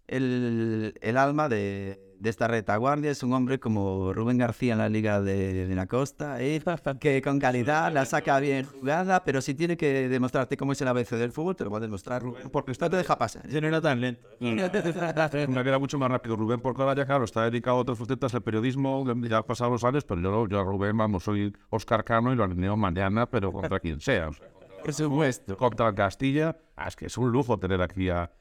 el, 0.07 0.93
el 1.01 1.17
alma 1.17 1.47
de, 1.47 2.08
de 2.19 2.29
esta 2.29 2.47
retaguardia. 2.47 3.11
Es 3.11 3.23
un 3.23 3.33
hombre 3.33 3.59
como 3.59 4.13
Rubén 4.13 4.37
García 4.37 4.73
en 4.73 4.79
la 4.79 4.89
Liga 4.89 5.21
de, 5.21 5.67
de 5.67 5.75
la 5.75 5.87
Costa, 5.87 6.41
¿eh? 6.41 6.61
que 6.99 7.21
con 7.21 7.39
calidad 7.39 7.91
la 7.91 8.05
saca 8.05 8.39
bien 8.39 8.65
jugada, 8.65 9.23
pero 9.23 9.41
si 9.41 9.55
tiene 9.55 9.77
que 9.77 10.09
demostrarte 10.09 10.57
cómo 10.57 10.73
es 10.73 10.81
el 10.81 10.87
ABC 10.89 11.11
del 11.11 11.31
fútbol, 11.31 11.55
te 11.55 11.63
lo 11.63 11.71
va 11.71 11.77
a 11.77 11.81
demostrar 11.81 12.21
Rubén, 12.21 12.49
porque 12.49 12.73
no 12.79 12.89
te 12.89 12.97
deja 12.97 13.17
pasar. 13.17 13.45
Ese 13.45 13.61
no 13.61 13.67
era 13.67 13.81
tan 13.81 14.01
lento. 14.01 14.27
Una 14.39 14.69
que 14.69 15.69
era 15.69 15.79
mucho 15.79 15.97
más 15.97 16.09
rápido. 16.09 16.35
Rubén, 16.35 16.59
porque 16.59 16.81
ahora 16.81 16.95
ya, 16.95 17.05
claro, 17.05 17.25
está 17.25 17.43
dedicado 17.43 17.77
a 17.77 17.79
otras 17.81 17.97
facetas, 17.97 18.33
el 18.33 18.41
periodismo, 18.41 19.05
ya 19.27 19.39
ha 19.39 19.45
pasado 19.45 19.71
los 19.71 19.83
años, 19.83 20.03
pero 20.05 20.21
yo, 20.21 20.47
yo 20.47 20.59
a 20.59 20.63
Rubén, 20.63 20.97
vamos, 20.97 21.23
soy 21.23 21.53
Oscar 21.69 22.03
Cano 22.03 22.31
y 22.31 22.35
lo 22.35 22.43
alineo 22.43 22.77
mañana, 22.77 23.25
pero 23.25 23.51
contra 23.51 23.79
quien 23.79 23.99
sea. 23.99 24.29
o 24.29 24.33
sea, 24.33 24.47
Por 24.83 24.93
supuesto. 24.93 25.57
contra 25.57 25.89
el 25.89 25.95
Castilla, 25.95 26.55
ah, 26.75 26.87
es 26.87 26.95
que 26.95 27.07
es 27.07 27.17
un 27.17 27.31
lujo 27.31 27.57
tener 27.59 27.81
aquí 27.81 28.09
a, 28.09 28.31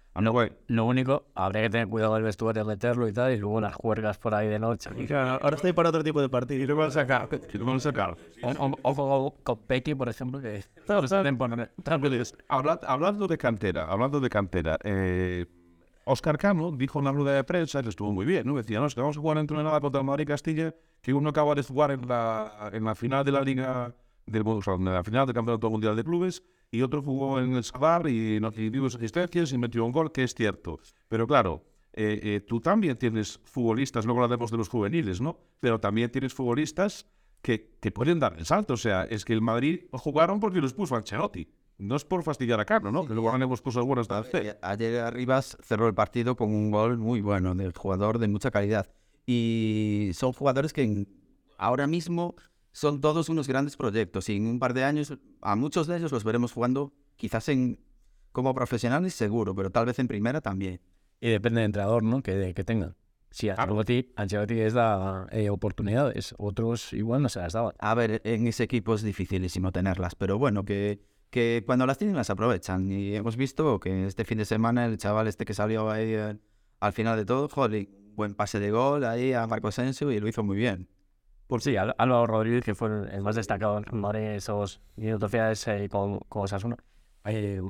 Lo 0.69 0.85
único, 0.85 1.25
habría 1.35 1.63
que 1.63 1.71
tener 1.71 1.89
cuidado 1.89 2.15
del 2.15 2.23
vestuario, 2.25 2.65
meterlo 2.65 3.07
y 3.09 3.13
tal, 3.13 3.33
y 3.33 3.37
luego 3.39 3.61
las 3.61 3.75
juergas 3.75 4.19
por 4.19 4.35
ahí 4.35 4.49
de 4.49 4.59
noche. 4.59 4.91
Claro, 5.07 5.39
ahora 5.43 5.57
estoy 5.57 5.73
para 5.73 5.89
otro 5.91 6.03
tipo 6.03 6.21
de 6.21 6.29
partido. 6.29 6.63
Y 6.63 6.67
lo 6.67 6.77
van 6.77 6.89
a 6.89 6.91
sacar, 6.91 7.29
y 7.53 7.59
lo 7.59 7.65
van 7.65 7.77
a 7.77 7.81
sacar. 7.81 8.17
O- 8.43 9.33
con 9.45 9.59
Pequi, 9.59 9.95
por 9.95 10.09
ejemplo, 10.09 10.41
que 10.41 10.65
Habla- 12.49 12.81
hablando 12.87 13.27
de 13.27 13.39
cantera, 13.39 13.85
hablando 13.85 14.21
de 14.21 14.29
cantera, 14.29 14.79
eh, 14.85 15.47
Oscar 16.05 16.39
Cano 16.39 16.73
dijo 16.73 16.99
en 17.01 17.05
la 17.05 17.13
rueda 17.13 17.33
de 17.35 17.45
prensa, 17.45 17.83
que 17.83 17.91
estuvo 17.91 18.11
muy 18.13 18.25
bien, 18.25 18.47
¿no? 18.47 18.57
Decía, 18.57 18.81
no, 18.81 18.87
es 18.87 18.95
que 18.95 19.01
vamos 19.03 19.17
a 19.19 19.21
jugar 19.21 19.37
entre 19.39 19.63
nada 19.63 19.79
contra 19.81 20.01
el 20.01 20.07
Madrid 20.07 20.27
Castilla, 20.27 20.75
que 21.03 21.13
uno 21.13 21.29
acaba 21.31 21.55
de 21.55 21.63
jugar 21.63 21.91
en 21.91 22.09
la, 22.09 22.71
en 22.73 22.83
la 22.85 22.95
final 22.95 23.25
de 23.25 23.33
la 23.33 23.43
Liga, 23.43 23.93
del, 24.31 24.43
o 24.47 24.63
sea, 24.63 24.75
en 24.75 24.85
la 24.85 25.03
final 25.05 25.27
del 25.27 25.35
Campeonato 25.35 25.71
Mundial 25.71 25.97
de 25.97 26.05
Clubes, 26.05 26.43
y 26.71 26.83
otro 26.83 27.03
jugó 27.03 27.41
en 27.41 27.55
el 27.55 27.65
Sadar 27.65 28.09
y, 28.09 28.39
no, 28.41 28.51
y 28.55 28.71
dio 28.71 28.87
asistencias 28.87 29.53
y 29.53 29.59
metió 29.59 29.85
un 29.85 29.93
gol, 29.93 30.13
que 30.13 30.23
es 30.25 30.35
cierto. 30.35 30.79
Pero 31.09 31.27
claro, 31.27 31.65
eh, 31.95 32.21
eh, 32.23 32.41
tú 32.41 32.61
también 32.61 32.97
tienes 32.97 33.41
futbolistas, 33.45 34.05
luego 34.05 34.23
hablaremos 34.23 34.51
de 34.51 34.57
los 34.59 34.69
juveniles, 34.69 35.21
¿no? 35.21 35.39
Pero 35.61 35.81
también 35.81 36.11
tienes 36.11 36.35
futbolistas 36.35 37.07
que, 37.43 37.77
que 37.81 37.91
pueden 37.91 38.19
dar 38.19 38.37
el 38.39 38.45
salto. 38.45 38.75
O 38.75 38.77
sea, 38.77 39.05
es 39.05 39.25
que 39.25 39.33
el 39.33 39.41
Madrid 39.41 39.85
jugaron 39.93 40.41
porque 40.41 40.61
los 40.61 40.75
puso 40.75 40.95
Ancelotti. 40.97 41.49
No 41.79 41.95
es 41.95 42.05
por 42.05 42.25
fastidiar 42.25 42.59
a 42.59 42.65
Carlos, 42.65 42.93
¿no? 42.93 43.07
Que 43.07 43.15
luego 43.15 43.31
haremos 43.31 43.63
cosas 43.63 43.85
buenas 43.85 44.09
de 44.09 44.15
hacer. 44.17 44.59
Ayer 44.63 45.01
Arribas 45.01 45.57
cerró 45.63 45.87
el 45.87 45.95
partido 45.95 46.35
con 46.37 46.53
un 46.53 46.73
gol 46.73 46.99
muy 46.99 47.21
bueno 47.21 47.55
del 47.55 47.73
jugador 47.73 48.19
de 48.19 48.27
mucha 48.27 48.51
calidad. 48.51 48.91
Y 49.27 50.11
son 50.15 50.33
jugadores 50.33 50.73
que 50.73 50.83
en- 50.83 51.09
ahora 51.57 51.87
mismo 51.87 52.35
son 52.73 53.01
todos 53.01 53.29
unos 53.29 53.49
grandes 53.49 53.77
proyectos. 53.77 54.29
Y 54.29 54.37
en 54.37 54.47
un 54.47 54.59
par 54.59 54.75
de 54.75 54.85
años, 54.85 55.17
a 55.41 55.57
muchos 55.57 55.87
de 55.87 55.97
ellos 55.97 56.13
los 56.13 56.25
veremos 56.25 56.53
jugando 56.53 56.93
quizás 57.17 57.49
en 57.49 57.81
como 58.33 58.55
profesionales 58.55 59.15
seguro, 59.15 59.55
pero 59.55 59.71
tal 59.71 59.87
vez 59.87 59.99
en 59.99 60.09
primera 60.09 60.41
también. 60.41 60.81
Y 61.21 61.31
depende 61.31 61.61
del 61.61 61.67
entrenador, 61.67 62.03
¿no? 62.03 62.23
Que, 62.23 62.55
que 62.55 62.65
tengan. 62.65 62.95
Si 63.31 63.51
Ancelotti, 63.51 64.13
Ancelotti 64.17 64.55
les 64.55 64.73
da 64.73 65.27
eh, 65.31 65.51
oportunidades, 65.51 66.35
otros 66.39 66.93
igual 66.93 67.23
no 67.23 67.29
se 67.29 67.41
las 67.41 67.53
daban. 67.53 67.75
A 67.79 67.95
ver, 67.95 68.23
en 68.25 68.47
ese 68.47 68.65
equipo 68.65 68.95
es 68.95 69.03
dificilísimo 69.03 69.71
tenerlas, 69.71 70.15
pero 70.15 70.39
bueno, 70.39 70.65
que, 70.65 71.01
que 71.31 71.63
cuando 71.67 71.87
las 71.87 71.99
tienen 71.99 72.17
las 72.17 72.31
aprovechan. 72.31 72.91
Y 72.91 73.15
hemos 73.15 73.37
visto 73.37 73.81
que 73.81 74.07
este 74.07 74.25
fin 74.25 74.39
de 74.39 74.45
semana 74.45 74.87
el 74.87 74.97
chaval 74.97 75.27
este 75.27 75.45
que 75.45 75.55
salió 75.55 75.91
ahí 75.91 76.15
eh, 76.15 76.39
al 76.81 76.93
final 76.93 77.17
de 77.17 77.27
todo, 77.27 77.49
joder, 77.49 77.89
buen 78.15 78.35
pase 78.35 78.61
de 78.61 78.71
gol 78.71 79.05
ahí 79.05 79.33
a 79.33 79.47
Marco 79.47 79.69
Asensio 79.69 80.11
y 80.11 80.21
lo 80.21 80.29
hizo 80.29 80.43
muy 80.43 80.57
bien. 80.57 80.89
Por 81.49 81.61
sí, 81.63 81.77
Al- 81.77 81.95
Álvaro 81.99 82.27
Rodríguez, 82.27 82.65
que 82.65 82.75
fue 82.77 82.89
el 83.11 83.23
más 83.23 83.35
destacado 83.35 83.79
en 83.79 84.01
Madrid 84.01 84.21
esos 84.37 84.81
minutos 84.97 85.31
finales 85.31 85.67
eh, 85.67 85.89
con, 85.91 86.21
con 86.29 86.43
Osasuna. 86.43 86.77
Eh, 87.25 87.61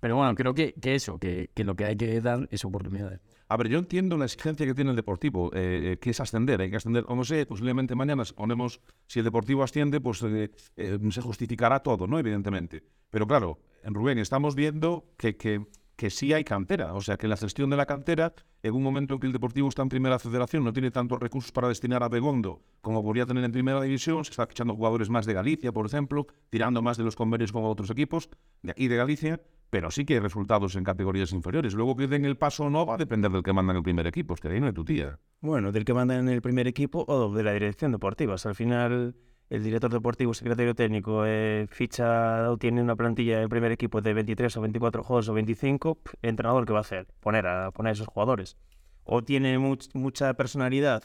pero 0.00 0.16
bueno, 0.16 0.34
creo 0.34 0.54
que, 0.54 0.74
que 0.74 0.94
eso, 0.94 1.18
que, 1.18 1.50
que 1.54 1.64
lo 1.64 1.74
que 1.74 1.84
hay 1.86 1.96
que 1.96 2.20
dar 2.20 2.46
es 2.50 2.64
oportunidades. 2.64 3.20
A 3.48 3.56
ver, 3.56 3.68
yo 3.68 3.78
entiendo 3.78 4.16
la 4.18 4.26
exigencia 4.26 4.66
que 4.66 4.74
tiene 4.74 4.90
el 4.90 4.96
Deportivo, 4.96 5.50
eh, 5.54 5.92
eh, 5.92 5.98
que 5.98 6.10
es 6.10 6.20
ascender, 6.20 6.60
hay 6.60 6.70
que 6.70 6.76
ascender, 6.76 7.04
o 7.08 7.16
no 7.16 7.24
sé, 7.24 7.46
posiblemente 7.46 7.94
mañana 7.94 8.22
ponemos, 8.36 8.80
si 9.06 9.20
el 9.20 9.24
Deportivo 9.24 9.62
asciende, 9.62 10.00
pues 10.00 10.22
eh, 10.22 10.50
eh, 10.76 10.98
se 11.10 11.20
justificará 11.22 11.80
todo, 11.80 12.06
¿no? 12.06 12.18
Evidentemente. 12.18 12.84
Pero 13.10 13.26
claro, 13.26 13.58
en 13.82 13.94
Rubén 13.94 14.18
estamos 14.18 14.54
viendo 14.54 15.06
que, 15.16 15.36
que 15.36 15.64
que 15.98 16.10
sí 16.10 16.32
hay 16.32 16.44
cantera. 16.44 16.94
O 16.94 17.00
sea, 17.00 17.16
que 17.16 17.26
la 17.26 17.36
gestión 17.36 17.68
de 17.70 17.76
la 17.76 17.84
cantera, 17.84 18.32
en 18.62 18.72
un 18.72 18.84
momento 18.84 19.14
en 19.14 19.20
que 19.20 19.26
el 19.26 19.32
Deportivo 19.32 19.68
está 19.68 19.82
en 19.82 19.88
primera 19.88 20.20
federación, 20.20 20.62
no 20.62 20.72
tiene 20.72 20.92
tantos 20.92 21.18
recursos 21.18 21.50
para 21.50 21.66
destinar 21.66 22.04
a 22.04 22.08
Begondo 22.08 22.62
como 22.80 23.02
podría 23.02 23.26
tener 23.26 23.42
en 23.42 23.50
primera 23.50 23.82
división, 23.82 24.24
se 24.24 24.30
está 24.30 24.46
fichando 24.46 24.76
jugadores 24.76 25.10
más 25.10 25.26
de 25.26 25.34
Galicia, 25.34 25.72
por 25.72 25.86
ejemplo, 25.86 26.28
tirando 26.50 26.82
más 26.82 26.98
de 26.98 27.02
los 27.02 27.16
convenios 27.16 27.50
con 27.50 27.64
otros 27.64 27.90
equipos 27.90 28.30
de 28.62 28.70
aquí 28.70 28.86
de 28.86 28.96
Galicia, 28.96 29.42
pero 29.70 29.90
sí 29.90 30.04
que 30.04 30.14
hay 30.14 30.20
resultados 30.20 30.76
en 30.76 30.84
categorías 30.84 31.32
inferiores. 31.32 31.74
Luego 31.74 31.96
que 31.96 32.06
den 32.06 32.24
el 32.24 32.36
paso 32.36 32.66
o 32.66 32.70
no 32.70 32.86
va 32.86 32.94
a 32.94 32.98
depender 32.98 33.32
del 33.32 33.42
que 33.42 33.52
manda 33.52 33.72
en 33.72 33.78
el 33.78 33.82
primer 33.82 34.06
equipo, 34.06 34.34
es 34.34 34.40
que 34.40 34.48
ahí 34.48 34.60
no 34.60 34.68
es 34.68 34.74
tu 34.74 34.84
tía. 34.84 35.18
Bueno, 35.40 35.72
del 35.72 35.84
que 35.84 35.94
manda 35.94 36.16
en 36.16 36.28
el 36.28 36.40
primer 36.40 36.68
equipo 36.68 37.04
o 37.08 37.34
de 37.34 37.42
la 37.42 37.52
dirección 37.52 37.90
deportiva. 37.90 38.34
O 38.34 38.38
sea, 38.38 38.50
al 38.50 38.54
final, 38.54 39.16
el 39.50 39.62
director 39.62 39.90
deportivo, 39.92 40.34
secretario 40.34 40.74
técnico, 40.74 41.24
eh, 41.26 41.66
ficha 41.70 42.50
o 42.50 42.56
tiene 42.58 42.82
una 42.82 42.96
plantilla 42.96 43.40
en 43.42 43.48
primer 43.48 43.72
equipo 43.72 44.00
de 44.00 44.12
23 44.14 44.56
o 44.56 44.60
24 44.60 45.02
juegos 45.02 45.28
o 45.28 45.34
25, 45.34 45.94
pff, 45.96 46.14
entrenador, 46.22 46.66
¿qué 46.66 46.72
va 46.72 46.80
a 46.80 46.82
hacer? 46.82 47.06
Poner 47.20 47.46
a, 47.46 47.70
poner 47.70 47.92
esos 47.92 48.06
jugadores. 48.08 48.56
O 49.04 49.22
tiene 49.22 49.58
much- 49.58 49.88
mucha 49.94 50.34
personalidad 50.34 51.02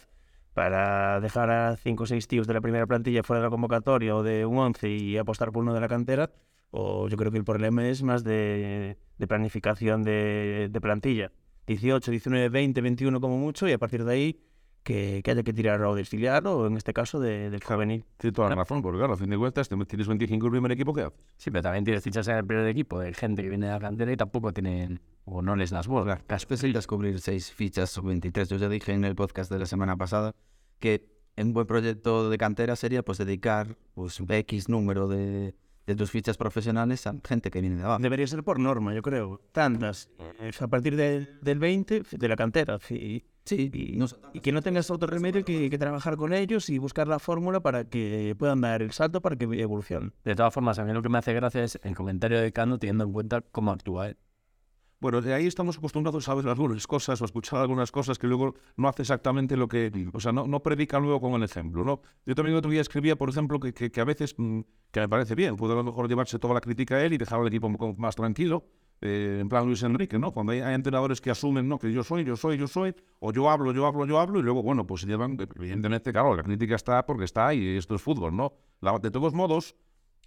para 0.54 1.20
dejar 1.22 1.50
a 1.50 1.76
5 1.78 2.04
o 2.04 2.06
6 2.06 2.28
tíos 2.28 2.46
de 2.48 2.54
la 2.54 2.62
primera 2.62 2.86
plantilla 2.86 3.24
fuera 3.24 3.40
de 3.40 3.46
la 3.48 3.50
convocatoria 3.50 4.16
o 4.16 4.24
de 4.24 4.46
un 4.46 4.58
11 4.60 4.90
y 4.90 5.18
apostar 5.18 5.52
por 5.52 5.64
uno 5.64 5.74
de 5.74 5.80
la 5.82 5.88
cantera, 5.88 6.30
o 6.72 7.08
yo 7.08 7.18
creo 7.18 7.32
que 7.32 7.38
el 7.38 7.44
problema 7.44 7.88
es 7.88 8.04
más 8.04 8.24
de, 8.24 8.98
de 9.18 9.28
planificación 9.28 10.04
de, 10.04 10.68
de 10.70 10.82
plantilla. 10.82 11.32
18, 11.66 12.12
19, 12.12 12.50
20, 12.50 12.82
21 12.82 13.22
como 13.22 13.38
mucho, 13.38 13.68
y 13.68 13.72
a 13.72 13.78
partir 13.78 14.04
de 14.04 14.12
ahí 14.14 14.40
que, 14.84 15.22
que 15.24 15.32
haya 15.32 15.44
que 15.44 15.54
tirar 15.54 15.82
o 15.84 15.96
del 15.96 16.06
filial 16.06 16.46
o 16.48 16.68
en 16.68 16.75
este 16.78 16.94
caso 16.94 17.20
de- 17.20 17.50
del 17.50 17.63
juvenil. 17.63 18.06
Tiene 18.18 18.34
toda 18.34 18.50
la 18.50 18.56
razón, 18.56 18.82
porque 18.82 18.98
claro, 19.00 19.13
a 19.13 19.18
fin 19.18 19.30
de 19.30 19.38
cuentas, 19.38 19.70
tienes 19.70 20.08
25 20.08 20.46
en 20.46 20.48
el 20.48 20.52
primer 20.52 20.72
equipo, 20.72 20.94
¿qué 20.94 21.02
haces? 21.04 21.20
Sí, 21.38 21.52
pero 21.52 21.62
también 21.63 21.84
tienes 21.86 22.04
fichas 22.04 22.28
en 22.28 22.36
el 22.38 22.46
primer 22.46 22.68
equipo 22.68 23.00
de 23.00 23.13
gente 23.13 23.42
que 23.44 23.50
viene 23.50 23.68
de 23.68 23.72
la 23.74 23.80
cantera 23.80 24.12
y 24.12 24.18
tampoco 24.18 24.52
tienen, 24.54 25.00
o 25.25 25.42
no 25.42 25.56
les 25.56 25.70
das 25.72 25.88
bola. 25.88 26.22
Es 26.30 26.46
fácil 26.46 26.74
descubrir 26.74 27.20
seis 27.20 27.52
fichas 27.52 27.98
o 27.98 28.02
23. 28.04 28.50
Yo 28.50 28.58
ya 28.58 28.70
dije 28.70 28.92
en 28.94 29.06
el 29.06 29.16
podcast 29.16 29.52
de 29.52 29.60
la 29.60 29.66
semana 29.66 29.96
pasada 29.96 30.36
que 30.80 31.06
un 31.38 31.54
buen 31.54 31.66
proyecto 31.66 32.30
de 32.30 32.38
cantera 32.38 32.75
sería 32.75 33.04
pues 33.04 33.18
dedicar 33.18 33.78
pues 33.96 34.20
X 34.28 34.70
número 34.70 35.08
de, 35.08 35.56
de 35.86 35.96
tus 35.96 36.12
fichas 36.12 36.38
profesionales 36.38 37.06
a 37.08 37.13
gente 37.28 37.52
que 37.52 37.62
viene 37.62 37.78
de 37.78 37.84
abajo. 37.84 38.02
Debería 38.02 38.25
ser 38.28 38.44
por 38.44 38.60
norma, 38.60 38.94
yo 38.94 39.02
creo. 39.02 39.42
Tantas. 39.52 40.10
a 40.60 40.68
partir 40.68 40.96
del- 40.96 41.40
del 41.42 41.60
20, 41.60 42.04
de 42.12 42.28
la 42.28 42.36
cantera. 42.36 42.80
Y, 42.90 43.24
Sí, 43.46 43.70
y, 43.74 43.98
no 43.98 44.08
son 44.08 44.20
y 44.32 44.40
que 44.40 44.54
no 44.54 44.62
tengas 44.62 44.90
otro 44.90 45.06
remedio 45.06 45.44
que, 45.44 45.70
que 45.70 45.78
trabajar 45.78 46.16
con 46.16 46.32
ellos 46.32 46.70
y 46.70 46.78
buscar 46.78 47.10
la 47.10 47.20
fórmula 47.20 47.60
para 47.60 47.84
que 47.84 48.34
puedan 48.40 48.62
dar 48.62 48.82
el 48.82 48.94
salto 48.94 49.20
para 49.22 49.36
que 49.36 49.44
evolucionen. 49.44 50.13
De 50.24 50.34
todas 50.34 50.54
formas, 50.54 50.80
a 50.80 50.86
mí 50.86 50.94
lo 50.94 51.02
que 51.02 51.10
me 51.10 51.18
hace 51.18 51.34
gracia 51.34 51.62
es 51.62 51.78
el 51.84 51.94
comentario 51.94 52.40
de 52.40 52.54
Cano 52.54 52.78
teniendo 52.80 53.04
en 53.04 53.12
cuenta 53.12 53.42
cómo 53.42 53.72
actúa 53.74 54.08
él. 54.08 54.18
Bueno, 55.04 55.20
de 55.20 55.34
ahí 55.34 55.48
estamos 55.48 55.78
acostumbrados 55.78 56.30
a 56.30 56.34
ver 56.34 56.48
algunas 56.48 56.88
cosas 56.88 57.22
o 57.22 57.26
escuchar 57.26 57.60
algunas 57.60 57.92
cosas 57.92 58.18
que 58.18 58.26
luego 58.26 58.56
no 58.78 58.88
hace 58.88 59.02
exactamente 59.02 59.58
lo 59.58 59.68
que... 59.68 59.92
O 60.14 60.22
sea, 60.22 60.32
no, 60.32 60.60
predica 60.62 60.98
luego 60.98 61.20
con 61.20 61.34
el 61.34 61.44
ejemplo, 61.44 61.84
¿no? 61.84 62.02
Yo 62.26 62.36
también 62.36 62.56
otro 62.56 62.72
día 62.72 62.80
escribía, 62.80 63.18
por 63.18 63.30
ejemplo, 63.30 63.60
que, 63.60 63.74
que, 63.74 64.00
a 64.00 64.06
veces, 64.06 64.34
mm, 64.38 64.62
que 64.92 65.02
me 65.02 65.10
parece 65.10 65.36
bien, 65.36 65.58
puede 65.58 65.74
a 65.74 65.76
lo 65.76 65.84
mejor 65.84 66.08
llevarse 66.08 66.40
toda 66.40 66.54
la 66.54 66.62
crítica 66.62 66.96
a 66.96 67.04
él 67.04 67.12
y 67.12 67.18
dejar 67.18 67.42
al 67.42 67.48
equipo 67.48 67.68
más 67.98 68.16
tranquilo, 68.16 68.64
eh, 69.02 69.40
en 69.42 69.50
plan 69.50 69.66
Luis 69.66 69.84
Enrique, 69.84 70.18
¿no? 70.18 70.32
Cuando 70.32 70.54
hay, 70.54 70.60
entrenadores 70.60 71.20
que 71.20 71.32
asumen, 71.32 71.68
¿no? 71.68 71.78
Que 71.80 71.92
yo 71.92 72.02
soy, 72.06 72.24
yo 72.24 72.38
soy, 72.38 72.58
yo 72.58 72.68
soy, 72.68 72.96
o 73.20 73.34
yo 73.34 73.50
hablo, 73.50 73.74
yo 73.74 73.86
hablo, 73.86 74.06
yo 74.06 74.22
hablo, 74.22 74.40
y 74.40 74.44
luego, 74.44 74.64
bueno, 74.64 74.88
pues 74.88 75.02
se 75.02 75.08
llevan, 75.08 75.38
evidentemente, 75.58 76.14
claro, 76.14 76.34
la 76.34 76.44
crítica 76.44 76.76
está 76.76 77.06
porque 77.06 77.26
está 77.26 77.54
y 77.54 77.76
esto 77.76 77.96
es 77.96 78.02
fútbol, 78.02 78.34
¿no? 78.34 78.54
De 79.02 79.12
todos 79.12 79.34
modos, 79.34 79.76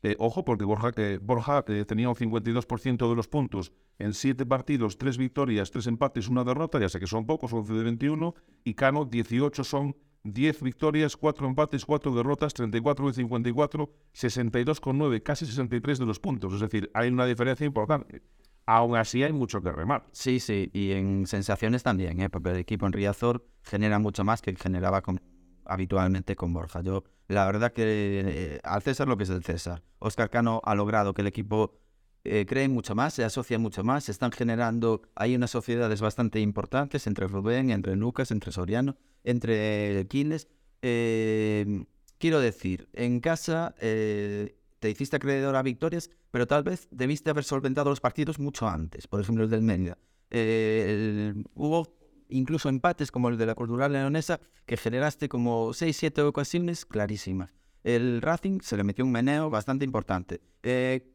eh, 0.02 0.16
ojo, 0.18 0.44
porque 0.44 0.64
Borja, 0.64 0.92
que 0.92 1.18
Borja 1.18 1.64
que 1.64 1.84
tenía 1.84 2.08
un 2.08 2.14
52% 2.14 3.08
de 3.08 3.16
los 3.16 3.28
puntos 3.28 3.72
en 3.98 4.12
7 4.12 4.44
partidos, 4.46 4.98
3 4.98 5.16
victorias, 5.18 5.70
3 5.70 5.86
empates, 5.88 6.28
una 6.28 6.44
derrota, 6.44 6.78
ya 6.78 6.88
sé 6.88 7.00
que 7.00 7.06
son 7.06 7.26
pocos, 7.26 7.52
11 7.52 7.72
de 7.72 7.82
21, 7.84 8.34
y 8.64 8.74
Cano 8.74 9.04
18 9.04 9.64
son 9.64 9.96
10 10.24 10.62
victorias, 10.62 11.16
4 11.16 11.46
empates, 11.46 11.84
4 11.84 12.12
derrotas, 12.14 12.52
34 12.52 13.06
de 13.06 13.12
54, 13.14 13.90
62,9, 14.12 15.22
casi 15.22 15.46
63 15.46 15.98
de 15.98 16.06
los 16.06 16.18
puntos. 16.20 16.52
Es 16.54 16.60
decir, 16.60 16.90
hay 16.94 17.08
una 17.08 17.26
diferencia 17.26 17.66
importante. 17.66 18.22
Aún 18.66 18.96
así 18.96 19.22
hay 19.22 19.32
mucho 19.32 19.62
que 19.62 19.70
remar. 19.70 20.04
Sí, 20.10 20.40
sí, 20.40 20.70
y 20.72 20.90
en 20.90 21.26
sensaciones 21.28 21.84
también, 21.84 22.20
¿eh? 22.20 22.28
porque 22.28 22.50
el 22.50 22.56
equipo 22.56 22.84
en 22.86 22.92
Riazor 22.92 23.46
genera 23.62 24.00
mucho 24.00 24.24
más 24.24 24.42
que 24.42 24.54
generaba 24.56 25.02
con- 25.02 25.20
habitualmente 25.68 26.36
con 26.36 26.52
Borja. 26.52 26.80
Yo, 26.82 27.04
la 27.28 27.44
verdad 27.46 27.72
que 27.72 27.82
eh, 27.84 28.60
al 28.62 28.82
César 28.82 29.08
lo 29.08 29.16
que 29.16 29.24
es 29.24 29.28
del 29.28 29.44
César. 29.44 29.82
Oscar 29.98 30.30
Cano 30.30 30.60
ha 30.64 30.74
logrado 30.74 31.14
que 31.14 31.22
el 31.22 31.28
equipo 31.28 31.78
eh, 32.24 32.44
cree 32.48 32.68
mucho 32.68 32.94
más, 32.94 33.14
se 33.14 33.24
asocia 33.24 33.58
mucho 33.58 33.84
más, 33.84 34.04
se 34.04 34.12
están 34.12 34.32
generando, 34.32 35.02
hay 35.14 35.34
unas 35.36 35.50
sociedades 35.50 36.00
bastante 36.00 36.40
importantes 36.40 37.06
entre 37.06 37.28
Rubén, 37.28 37.70
entre 37.70 37.94
Lucas, 37.96 38.30
entre 38.30 38.52
Soriano, 38.52 38.96
entre 39.24 40.06
Quiles. 40.08 40.48
Eh, 40.82 41.84
quiero 42.18 42.40
decir, 42.40 42.88
en 42.92 43.20
casa 43.20 43.74
eh, 43.80 44.56
te 44.78 44.90
hiciste 44.90 45.16
acreedor 45.16 45.56
a 45.56 45.62
victorias, 45.62 46.10
pero 46.30 46.46
tal 46.46 46.64
vez 46.64 46.88
debiste 46.90 47.30
haber 47.30 47.44
solventado 47.44 47.90
los 47.90 48.00
partidos 48.00 48.38
mucho 48.38 48.68
antes, 48.68 49.06
por 49.06 49.20
ejemplo 49.20 49.44
el 49.44 49.50
del 49.50 49.62
Mérida. 49.62 49.98
El- 50.30 51.44
hubo 51.54 51.94
incluso 52.28 52.68
empates 52.68 53.10
como 53.10 53.28
el 53.28 53.36
de 53.36 53.46
la 53.46 53.54
Cultural 53.54 53.92
Leonesa 53.92 54.40
que 54.64 54.76
generaste 54.76 55.28
como 55.28 55.70
6-7 55.70 56.22
ocasiones 56.22 56.84
clarísimas. 56.84 57.54
El 57.84 58.20
Racing 58.20 58.60
se 58.62 58.76
le 58.76 58.84
metió 58.84 59.04
un 59.04 59.12
meneo 59.12 59.48
bastante 59.48 59.84
importante. 59.84 60.40
Eh, 60.62 61.12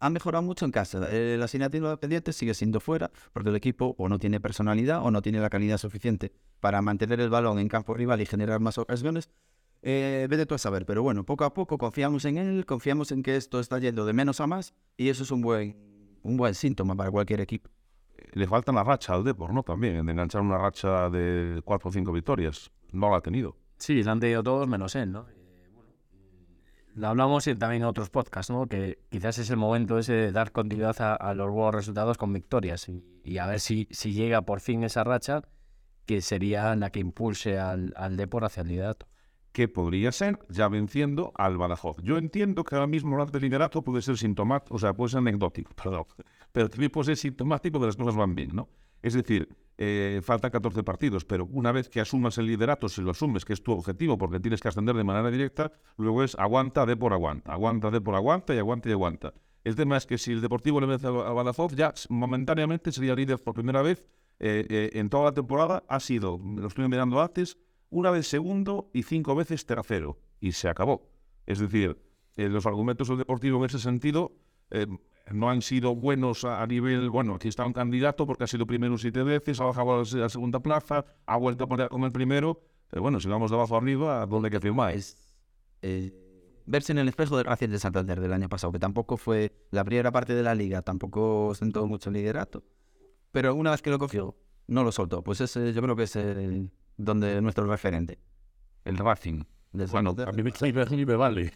ha 0.00 0.10
mejorado 0.10 0.42
mucho 0.42 0.64
en 0.64 0.72
casa. 0.72 1.06
Eh, 1.10 1.36
la 1.38 1.44
asignatura 1.44 1.96
pendiente 1.98 2.32
sigue 2.32 2.54
siendo 2.54 2.80
fuera 2.80 3.10
porque 3.32 3.50
el 3.50 3.56
equipo 3.56 3.94
o 3.98 4.08
no 4.08 4.18
tiene 4.18 4.40
personalidad 4.40 5.04
o 5.04 5.10
no 5.10 5.22
tiene 5.22 5.40
la 5.40 5.50
calidad 5.50 5.78
suficiente 5.78 6.32
para 6.58 6.82
mantener 6.82 7.20
el 7.20 7.30
balón 7.30 7.58
en 7.58 7.68
campo 7.68 7.94
rival 7.94 8.20
y 8.20 8.26
generar 8.26 8.60
más 8.60 8.78
ocasiones. 8.78 9.30
Eh, 9.82 10.26
vete 10.28 10.46
tú 10.46 10.54
a 10.54 10.58
saber, 10.58 10.84
pero 10.84 11.02
bueno, 11.02 11.24
poco 11.24 11.44
a 11.44 11.54
poco 11.54 11.78
confiamos 11.78 12.24
en 12.24 12.38
él, 12.38 12.66
confiamos 12.66 13.12
en 13.12 13.22
que 13.22 13.36
esto 13.36 13.60
está 13.60 13.78
yendo 13.78 14.04
de 14.04 14.12
menos 14.12 14.40
a 14.40 14.46
más 14.46 14.74
y 14.96 15.08
eso 15.08 15.22
es 15.22 15.30
un 15.30 15.40
buen, 15.40 15.76
un 16.22 16.36
buen 16.36 16.54
síntoma 16.54 16.96
para 16.96 17.10
cualquier 17.10 17.40
equipo. 17.40 17.70
Le 18.32 18.46
falta 18.46 18.72
una 18.72 18.84
racha 18.84 19.14
al 19.14 19.24
Depor, 19.24 19.52
¿no? 19.52 19.62
También, 19.62 20.04
de 20.04 20.12
enganchar 20.12 20.40
una 20.42 20.58
racha 20.58 21.10
de 21.10 21.60
4 21.64 21.88
o 21.88 21.92
5 21.92 22.12
victorias. 22.12 22.70
No 22.92 23.10
la 23.10 23.18
ha 23.18 23.20
tenido. 23.20 23.56
Sí, 23.78 24.02
la 24.02 24.12
han 24.12 24.20
tenido 24.20 24.42
todos 24.42 24.68
menos 24.68 24.94
él, 24.94 25.12
¿no? 25.12 25.26
Bueno, 25.74 25.90
lo 26.94 27.08
hablamos 27.08 27.44
también 27.44 27.82
en 27.82 27.84
otros 27.84 28.10
podcasts, 28.10 28.50
¿no? 28.50 28.66
Que 28.66 28.98
quizás 29.08 29.38
es 29.38 29.50
el 29.50 29.56
momento 29.56 29.98
ese 29.98 30.12
de 30.12 30.32
dar 30.32 30.52
continuidad 30.52 30.96
a, 31.00 31.34
los 31.34 31.50
buenos 31.50 31.74
resultados 31.74 32.18
con 32.18 32.32
victorias 32.32 32.88
y, 32.88 33.04
y 33.24 33.38
a 33.38 33.46
ver 33.46 33.60
si, 33.60 33.88
si 33.90 34.12
llega 34.12 34.42
por 34.42 34.60
fin 34.60 34.84
esa 34.84 35.04
racha 35.04 35.42
que 36.06 36.20
sería 36.20 36.74
la 36.74 36.90
que 36.90 37.00
impulse 37.00 37.58
al, 37.58 37.94
al 37.96 38.16
Depor 38.16 38.44
hacia 38.44 38.62
el 38.62 38.68
liderato. 38.68 39.06
Que 39.52 39.68
podría 39.68 40.12
ser 40.12 40.38
ya 40.48 40.68
venciendo 40.68 41.32
al 41.34 41.56
Badajoz. 41.56 41.96
Yo 42.02 42.18
entiendo 42.18 42.64
que 42.64 42.74
ahora 42.74 42.86
mismo 42.86 43.12
hablar 43.12 43.30
de 43.30 43.40
liderato 43.40 43.82
puede 43.82 44.02
ser 44.02 44.16
sintomático, 44.16 44.74
o 44.74 44.78
sea, 44.78 44.94
puede 44.94 45.10
ser 45.10 45.18
anecdótico, 45.18 45.72
perdón, 45.82 46.04
pero 46.52 46.68
también 46.68 46.90
puede 46.90 47.06
ser 47.06 47.16
sintomático 47.16 47.78
de 47.78 47.86
las 47.86 47.96
cosas 47.96 48.16
van 48.16 48.34
bien, 48.34 48.50
¿no? 48.54 48.68
Es 49.02 49.14
decir, 49.14 49.48
eh, 49.78 50.20
faltan 50.22 50.50
14 50.50 50.82
partidos, 50.82 51.24
pero 51.24 51.46
una 51.46 51.72
vez 51.72 51.88
que 51.88 52.00
asumas 52.00 52.36
el 52.36 52.46
liderato, 52.46 52.88
si 52.88 53.00
lo 53.00 53.12
asumes, 53.12 53.46
que 53.46 53.54
es 53.54 53.62
tu 53.62 53.72
objetivo, 53.72 54.18
porque 54.18 54.38
tienes 54.38 54.60
que 54.60 54.68
ascender 54.68 54.94
de 54.94 55.04
manera 55.04 55.30
directa, 55.30 55.72
luego 55.96 56.22
es 56.22 56.34
aguanta 56.38 56.84
de 56.84 56.96
por 56.96 57.14
aguanta, 57.14 57.52
aguanta 57.52 57.90
de 57.90 58.00
por 58.00 58.14
aguanta 58.14 58.54
y 58.54 58.58
aguanta 58.58 58.90
y 58.90 58.92
aguanta. 58.92 59.32
El 59.64 59.76
tema 59.76 59.96
es 59.96 60.06
que 60.06 60.18
si 60.18 60.32
el 60.32 60.40
Deportivo 60.40 60.80
le 60.80 60.86
vence 60.86 61.06
a 61.06 61.10
Badajoz, 61.10 61.74
ya 61.74 61.92
momentáneamente 62.08 62.92
sería 62.92 63.14
líder 63.14 63.38
por 63.38 63.54
primera 63.54 63.82
vez 63.82 64.04
eh, 64.38 64.66
eh, 64.68 64.90
en 64.94 65.10
toda 65.10 65.24
la 65.24 65.32
temporada. 65.32 65.84
Ha 65.88 66.00
sido, 66.00 66.40
lo 66.42 66.66
estoy 66.66 66.88
mirando 66.88 67.20
antes, 67.20 67.58
una 67.90 68.10
vez 68.10 68.26
segundo 68.26 68.90
y 68.94 69.02
cinco 69.02 69.34
veces 69.34 69.66
tercero. 69.66 70.18
Y 70.40 70.52
se 70.52 70.68
acabó. 70.68 71.10
Es 71.46 71.58
decir, 71.58 71.98
eh, 72.36 72.48
los 72.48 72.66
argumentos 72.66 73.08
del 73.08 73.18
Deportivo 73.18 73.58
en 73.58 73.64
ese 73.64 73.78
sentido 73.78 74.32
eh, 74.70 74.86
no 75.32 75.50
han 75.50 75.62
sido 75.62 75.94
buenos 75.94 76.44
a, 76.44 76.66
nivel, 76.66 77.10
bueno, 77.10 77.34
aquí 77.34 77.48
está 77.48 77.66
un 77.66 77.72
candidato 77.72 78.26
porque 78.26 78.44
ha 78.44 78.46
sido 78.46 78.66
primero 78.66 78.96
siete 78.98 79.22
veces, 79.22 79.60
ha 79.60 79.64
bajado 79.64 80.00
a 80.00 80.04
la 80.16 80.28
segunda 80.28 80.60
plaza, 80.60 81.04
ha 81.26 81.36
vuelto 81.36 81.64
a 81.64 81.66
poner 81.68 81.88
como 81.88 82.06
el 82.06 82.12
primero. 82.12 82.60
Pero 82.88 83.02
bueno, 83.02 83.20
si 83.20 83.28
vamos 83.28 83.50
de 83.50 83.56
abajo 83.56 83.76
arriba, 83.76 84.26
¿dónde 84.26 84.46
hay 84.46 84.52
que 84.52 84.60
firmar? 84.60 84.94
Es 84.94 85.16
eh, 85.82 86.12
verse 86.66 86.92
en 86.92 86.98
el 86.98 87.08
espejo 87.08 87.36
del 87.36 87.46
Racing 87.46 87.68
de 87.68 87.78
Santander 87.78 88.20
del 88.20 88.32
año 88.32 88.48
pasado, 88.48 88.72
que 88.72 88.78
tampoco 88.78 89.16
fue 89.16 89.52
la 89.70 89.84
primera 89.84 90.10
parte 90.10 90.34
de 90.34 90.42
la 90.42 90.54
liga, 90.54 90.82
tampoco 90.82 91.54
sentó 91.54 91.86
mucho 91.86 92.10
liderato, 92.10 92.64
pero 93.32 93.54
una 93.54 93.70
vez 93.70 93.82
que 93.82 93.90
lo 93.90 93.98
cogió, 93.98 94.36
no 94.70 94.82
lo 94.84 94.92
soltó. 94.92 95.22
Pues 95.22 95.40
ese 95.40 95.72
yo 95.72 95.82
creo 95.82 95.96
que 95.96 96.04
es 96.04 96.16
el, 96.16 96.70
donde 96.96 97.40
nuestro 97.42 97.66
referente. 97.66 98.18
El 98.84 98.96
Racing. 98.96 99.42
Bueno, 99.92 100.14
a 100.26 100.32
mí 100.32 100.42
mí 100.42 101.04
me 101.06 101.14
vale. 101.16 101.52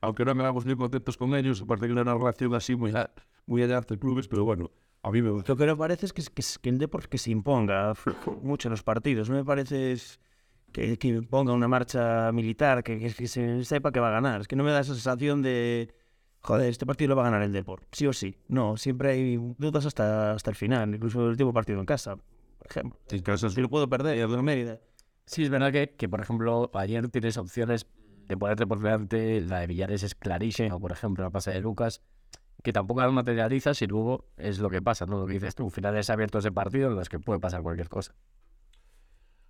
Aunque 0.00 0.24
no 0.24 0.34
me 0.34 0.42
hagamos 0.42 0.64
muy 0.66 0.76
contentos 0.76 1.16
con 1.16 1.34
ellos, 1.34 1.62
aparte 1.62 1.86
que 1.86 1.92
era 1.92 2.02
una 2.02 2.14
relación 2.14 2.54
así 2.54 2.76
muy, 2.76 2.90
a- 2.92 3.10
muy 3.46 3.62
allá 3.62 3.80
de 3.80 3.98
clubes, 3.98 4.28
pero 4.28 4.44
bueno, 4.44 4.70
a 5.02 5.10
mí 5.10 5.22
me 5.22 5.30
gusta. 5.30 5.52
Lo 5.52 5.56
que 5.56 5.66
me 5.66 5.76
parece 5.76 6.06
es 6.06 6.12
que, 6.12 6.22
que, 6.22 6.42
que 6.60 6.68
el 6.68 6.78
Depor 6.78 7.08
que 7.08 7.18
se 7.18 7.30
imponga 7.30 7.94
mucho 8.42 8.68
en 8.68 8.72
los 8.72 8.82
partidos. 8.82 9.28
No 9.30 9.36
me 9.36 9.44
parece 9.44 9.92
es 9.92 10.20
que, 10.72 10.98
que 10.98 11.22
ponga 11.22 11.52
una 11.52 11.68
marcha 11.68 12.30
militar, 12.32 12.84
que, 12.84 12.98
que- 12.98 13.14
que 13.14 13.26
se 13.28 13.64
sepa 13.64 13.90
que 13.92 13.98
va 14.00 14.08
a 14.08 14.12
ganar. 14.12 14.42
Es 14.42 14.48
que 14.48 14.56
no 14.56 14.62
me 14.64 14.70
da 14.72 14.80
esa 14.80 14.92
sensación 14.94 15.42
de, 15.42 15.92
joder, 16.46 16.68
este 16.70 16.86
partido 16.86 17.10
lo 17.10 17.16
va 17.16 17.22
a 17.22 17.30
ganar 17.30 17.42
el 17.42 17.52
Deport, 17.52 17.84
sí 17.92 18.06
o 18.06 18.12
sí. 18.12 18.36
No, 18.48 18.76
siempre 18.76 19.10
hay 19.10 19.36
dudas 19.58 19.84
hasta, 19.86 20.32
hasta 20.32 20.50
el 20.50 20.56
final, 20.56 20.94
incluso 20.94 21.20
el 21.22 21.28
último 21.30 21.52
partido 21.52 21.80
en 21.80 21.86
casa, 21.86 22.16
por 22.16 22.66
ejemplo. 22.70 22.98
Sí, 23.08 23.20
que 23.20 23.32
eso 23.32 23.48
es- 23.48 23.54
Si 23.54 23.60
lo 23.60 23.68
puedo 23.68 23.88
perder, 23.88 24.28
de 24.28 24.42
Mérida. 24.42 24.80
Sí, 25.26 25.42
es 25.42 25.50
verdad 25.50 25.72
que, 25.72 25.90
que, 25.96 26.08
por 26.08 26.20
ejemplo, 26.20 26.70
ayer 26.74 27.08
tienes 27.08 27.36
opciones 27.36 27.86
de 28.28 28.36
ponerte 28.36 28.66
por 28.66 28.78
delante. 28.80 29.40
La 29.40 29.60
de 29.60 29.66
Villares 29.66 30.02
es 30.04 30.14
clarísima, 30.14 30.78
por 30.78 30.92
ejemplo, 30.92 31.24
la 31.24 31.30
pasa 31.30 31.50
de 31.50 31.60
Lucas, 31.60 32.00
que 32.62 32.72
tampoco 32.72 33.00
las 33.00 33.12
materializas 33.12 33.82
y 33.82 33.86
luego 33.86 34.26
es 34.36 34.58
lo 34.60 34.70
que 34.70 34.80
pasa, 34.82 35.04
¿no? 35.06 35.18
Lo 35.18 35.26
que 35.26 35.34
dices 35.34 35.54
tú, 35.54 35.68
finales 35.70 36.10
abiertos 36.10 36.44
de 36.44 36.52
partido 36.52 36.88
en 36.88 36.94
los 36.96 37.08
que 37.08 37.18
puede 37.18 37.40
pasar 37.40 37.62
cualquier 37.62 37.88
cosa. 37.88 38.14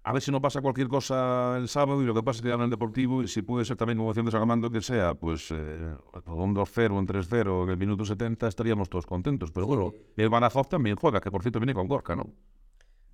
A 0.07 0.13
ver 0.13 0.23
si 0.23 0.31
no 0.31 0.41
pasa 0.41 0.61
cualquier 0.61 0.87
cosa 0.87 1.57
el 1.59 1.67
sábado 1.67 2.01
y 2.01 2.07
lo 2.07 2.15
que 2.15 2.23
pasa 2.23 2.37
es 2.39 2.43
que 2.43 2.53
el 2.53 2.71
Deportivo 2.71 3.25
y 3.25 3.29
si 3.29 3.43
puede 3.43 3.65
ser 3.65 3.77
también 3.77 3.99
como 3.99 4.15
de 4.15 4.31
Sagamando 4.31 4.71
que 4.71 4.81
sea, 4.81 5.15
pues 5.15 5.51
eh, 5.51 5.97
un 6.27 6.55
2-0, 6.55 6.93
un 6.93 7.09
3-0 7.09 7.65
en 7.65 7.71
el 7.71 7.77
minuto 7.77 8.05
70 8.05 8.47
estaríamos 8.47 8.89
todos 8.89 9.05
contentos. 9.05 9.51
Pero 9.51 9.67
bueno, 9.67 9.93
el 10.17 10.29
Badajoz 10.29 10.69
también 10.69 10.95
juega, 10.95 11.21
que 11.21 11.29
por 11.33 11.43
cierto 11.43 11.59
viene 11.59 11.75
con 11.75 11.89
Gorka, 11.89 12.15
¿no? 12.15 12.31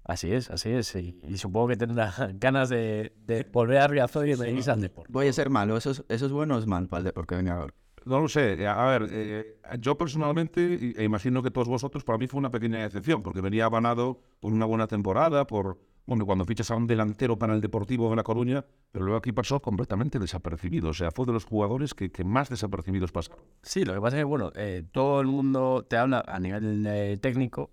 Así 0.05 0.35
es, 0.35 0.51
así 0.51 0.69
es. 0.69 0.95
Y, 0.95 1.19
y 1.27 1.39
supongo 1.39 1.69
que 1.69 1.79
tendrá 1.79 2.13
ganas 2.35 2.69
de, 2.69 3.15
de 3.25 3.45
volver 3.51 3.79
a 3.79 3.87
Riazor 3.87 4.29
y 4.29 4.35
de 4.35 4.53
irse 4.53 4.71
al 4.71 4.83
deporte. 4.83 5.11
Voy 5.11 5.29
a 5.29 5.33
ser 5.33 5.49
malo, 5.49 5.79
¿eso 5.79 5.93
es, 5.93 6.05
eso 6.11 6.27
es 6.27 6.33
bueno 6.33 6.57
o 6.57 6.59
es 6.59 6.67
mal 6.67 6.89
para 6.89 6.99
el 6.99 7.05
Depor 7.07 7.27
que 7.27 7.37
venga 7.37 7.55
ahora? 7.55 7.73
No 8.05 8.21
lo 8.21 8.29
sé. 8.29 8.67
A 8.67 8.85
ver, 8.85 9.09
eh, 9.11 9.57
yo 9.81 9.97
personalmente, 9.97 10.95
e 10.95 11.05
imagino 11.05 11.43
que 11.43 11.51
todos 11.51 11.69
vosotros, 11.69 12.05
para 12.05 12.19
mí 12.19 12.27
fue 12.27 12.39
una 12.39 12.51
pequeña 12.51 12.81
decepción, 12.81 13.23
porque 13.23 13.41
venía 13.41 13.65
abanado 13.65 14.21
por 14.41 14.53
una 14.53 14.67
buena 14.67 14.87
temporada, 14.89 15.47
por, 15.47 15.79
bueno, 16.07 16.27
cuando 16.27 16.45
fichas 16.45 16.71
a 16.71 16.77
un 16.77 16.87
delantero 16.87 17.39
para 17.39 17.55
el 17.55 17.61
Deportivo 17.61 18.11
de 18.11 18.17
La 18.17 18.23
Coruña, 18.25 18.65
pero 18.91 19.05
luego 19.05 19.19
aquí 19.19 19.33
pasó 19.33 19.61
completamente 19.61 20.19
desapercibido. 20.19 20.91
O 20.91 20.95
sea, 20.95 21.11
fue 21.13 21.27
de 21.27 21.33
los 21.33 21.45
jugadores 21.45 21.95
que, 21.95 22.11
que 22.11 22.25
más 22.25 22.49
desapercibidos 22.49 23.13
pasaron. 23.13 23.41
Sí, 23.63 23.85
lo 23.85 23.95
que 23.95 24.01
pasa 24.01 24.17
es 24.17 24.21
que, 24.21 24.25
bueno, 24.25 24.51
eh, 24.57 24.85
todo 24.91 25.21
el 25.21 25.29
mundo 25.29 25.87
te 25.89 25.97
habla 25.97 26.25
a 26.27 26.41
nivel 26.41 26.85
eh, 26.87 27.17
técnico, 27.19 27.71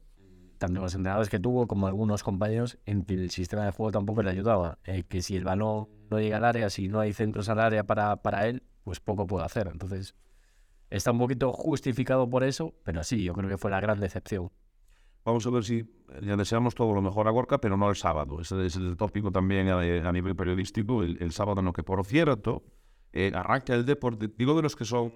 tanto 0.59 0.81
los 0.81 0.93
entrenadores 0.93 1.29
que 1.29 1.39
tuvo 1.39 1.67
como 1.67 1.87
algunos 1.87 2.23
compañeros, 2.23 2.77
en 2.85 3.03
que 3.03 3.15
el 3.15 3.31
sistema 3.31 3.65
de 3.65 3.71
juego 3.71 3.91
tampoco 3.91 4.21
le 4.21 4.29
ayudaba. 4.29 4.77
Eh, 4.83 5.03
que 5.03 5.21
si 5.23 5.35
el 5.35 5.43
balón 5.43 5.87
no 6.11 6.19
llega 6.19 6.37
al 6.37 6.45
área, 6.45 6.69
si 6.69 6.87
no 6.87 6.99
hay 6.99 7.13
centros 7.13 7.49
al 7.49 7.59
área 7.59 7.83
para, 7.83 8.17
para 8.17 8.47
él, 8.47 8.61
pues 8.83 8.99
poco 8.99 9.25
puede 9.25 9.45
hacer. 9.45 9.69
Entonces, 9.71 10.13
está 10.91 11.11
un 11.11 11.17
poquito 11.17 11.51
justificado 11.51 12.29
por 12.29 12.43
eso, 12.43 12.75
pero 12.83 13.03
sí, 13.03 13.23
yo 13.23 13.33
creo 13.33 13.49
que 13.49 13.57
fue 13.57 13.71
la 13.71 13.79
gran 13.79 13.99
decepción. 13.99 14.51
Vamos 15.25 15.45
a 15.45 15.49
ver 15.49 15.63
si 15.63 15.85
le 16.21 16.35
deseamos 16.35 16.75
todo 16.75 16.93
lo 16.93 17.01
mejor 17.01 17.27
a 17.27 17.31
Gorka, 17.31 17.59
pero 17.59 17.77
no 17.77 17.89
el 17.89 17.95
sábado. 17.95 18.41
Ese 18.41 18.65
es 18.65 18.75
el 18.75 18.97
tópico 18.97 19.31
también 19.31 19.69
a, 19.69 19.79
a 19.79 20.11
nivel 20.11 20.35
periodístico, 20.35 21.03
el, 21.03 21.17
el 21.21 21.31
sábado 21.31 21.61
no, 21.61 21.73
que 21.73 21.83
por 21.83 22.03
cierto, 22.05 22.63
eh, 23.13 23.31
arranca 23.33 23.75
el 23.75 23.85
deporte, 23.85 24.29
digo 24.37 24.55
de 24.55 24.61
los 24.61 24.75
que 24.75 24.85
son 24.85 25.11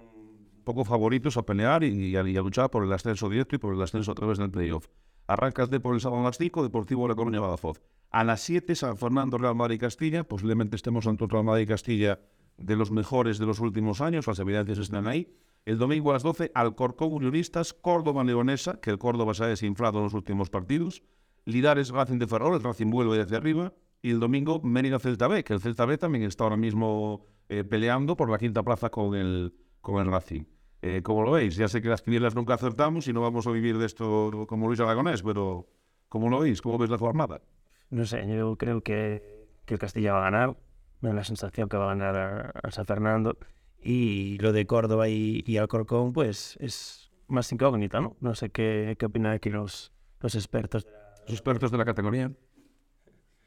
poco 0.64 0.84
favoritos 0.84 1.36
a 1.36 1.42
pelear 1.44 1.84
y, 1.84 2.08
y 2.08 2.16
a, 2.16 2.26
y 2.26 2.36
a 2.36 2.40
luchar 2.40 2.70
por 2.70 2.84
el 2.84 2.92
ascenso 2.92 3.28
directo 3.28 3.56
y 3.56 3.58
por 3.58 3.74
el 3.74 3.82
ascenso 3.82 4.12
a 4.12 4.14
través 4.14 4.38
del 4.38 4.50
playoff. 4.50 4.88
Arranca 5.26 5.62
el 5.62 5.70
deporte 5.70 5.96
el 5.96 6.00
sábado 6.00 6.22
a 6.22 6.24
las 6.26 6.38
5, 6.38 6.62
Deportivo 6.62 7.08
La 7.08 7.14
Coruña 7.14 7.40
Badajoz. 7.40 7.80
A 8.10 8.24
las 8.24 8.42
7, 8.42 8.74
San 8.74 8.96
Fernando, 8.96 9.38
Real 9.38 9.54
Madrid 9.54 9.80
Castilla, 9.80 10.24
posiblemente 10.24 10.76
estemos 10.76 11.06
ante 11.06 11.26
Real 11.26 11.44
Madrid 11.44 11.66
Castilla 11.66 12.20
de 12.56 12.76
los 12.76 12.90
mejores 12.90 13.38
de 13.38 13.46
los 13.46 13.60
últimos 13.60 14.00
años, 14.00 14.26
las 14.26 14.38
evidencias 14.38 14.78
están 14.78 15.06
ahí. 15.06 15.34
El 15.64 15.78
domingo 15.78 16.10
a 16.10 16.14
las 16.14 16.22
12, 16.22 16.52
Alcorcón 16.54 17.12
Unionistas, 17.12 17.72
Córdoba 17.72 18.22
Leonesa, 18.22 18.80
que 18.80 18.90
el 18.90 18.98
Córdoba 18.98 19.32
se 19.32 19.44
ha 19.44 19.46
desinflado 19.46 19.98
en 19.98 20.04
los 20.04 20.14
últimos 20.14 20.50
partidos. 20.50 21.02
Lidares 21.46 21.90
Racing 21.90 22.18
de 22.18 22.26
Ferrol, 22.26 22.54
el 22.54 22.62
Racing 22.62 22.90
vuelve 22.90 23.16
desde 23.16 23.36
arriba. 23.36 23.72
Y 24.02 24.10
el 24.10 24.20
domingo 24.20 24.60
Mérida 24.62 24.98
Celta 24.98 25.28
B, 25.28 25.42
que 25.42 25.54
el 25.54 25.60
Celta 25.60 25.86
B 25.86 25.96
también 25.96 26.24
está 26.24 26.44
ahora 26.44 26.58
mismo 26.58 27.24
eh, 27.48 27.64
peleando 27.64 28.16
por 28.16 28.30
la 28.30 28.36
quinta 28.36 28.62
plaza 28.62 28.90
con 28.90 29.14
el, 29.14 29.54
con 29.80 30.04
el 30.04 30.12
Racing. 30.12 30.44
Eh, 30.82 31.00
como 31.02 31.22
lo 31.22 31.30
veis, 31.30 31.56
ya 31.56 31.66
sé 31.66 31.80
que 31.80 31.88
las 31.88 32.02
quinielas 32.02 32.34
nunca 32.34 32.52
acertamos 32.52 33.08
y 33.08 33.14
no 33.14 33.22
vamos 33.22 33.46
a 33.46 33.50
vivir 33.50 33.78
de 33.78 33.86
esto 33.86 34.44
como 34.46 34.66
Luis 34.66 34.80
Aragonés, 34.80 35.22
pero 35.22 35.66
¿cómo 36.10 36.28
lo 36.28 36.40
veis? 36.40 36.60
¿Cómo 36.60 36.76
veis 36.76 36.90
la 36.90 36.98
jornada? 36.98 37.40
No 37.88 38.04
sé, 38.04 38.26
yo 38.28 38.56
creo 38.56 38.82
que, 38.82 39.48
que 39.64 39.72
el 39.72 39.80
Castilla 39.80 40.12
va 40.12 40.18
a 40.18 40.30
ganar. 40.30 40.56
Me 41.04 41.10
da 41.10 41.16
la 41.16 41.24
sensación 41.24 41.68
que 41.68 41.76
va 41.76 41.84
a 41.84 41.88
ganar 41.94 42.16
a- 42.16 42.50
al 42.62 42.72
San 42.72 42.86
Fernando. 42.86 43.36
Y 43.82 44.38
lo 44.38 44.54
de 44.54 44.66
Córdoba 44.66 45.06
y, 45.10 45.44
y 45.46 45.58
Alcorcón, 45.58 46.14
pues 46.14 46.56
es 46.60 47.10
más 47.28 47.52
incógnita, 47.52 48.00
¿no? 48.00 48.16
No 48.20 48.34
sé 48.34 48.48
qué, 48.48 48.96
qué 48.98 49.04
opinan 49.04 49.32
aquí 49.32 49.50
los, 49.50 49.92
los 50.20 50.34
expertos. 50.34 50.86
Los 51.26 51.32
expertos 51.34 51.70
de 51.70 51.76
la 51.76 51.84
categoría. 51.84 52.32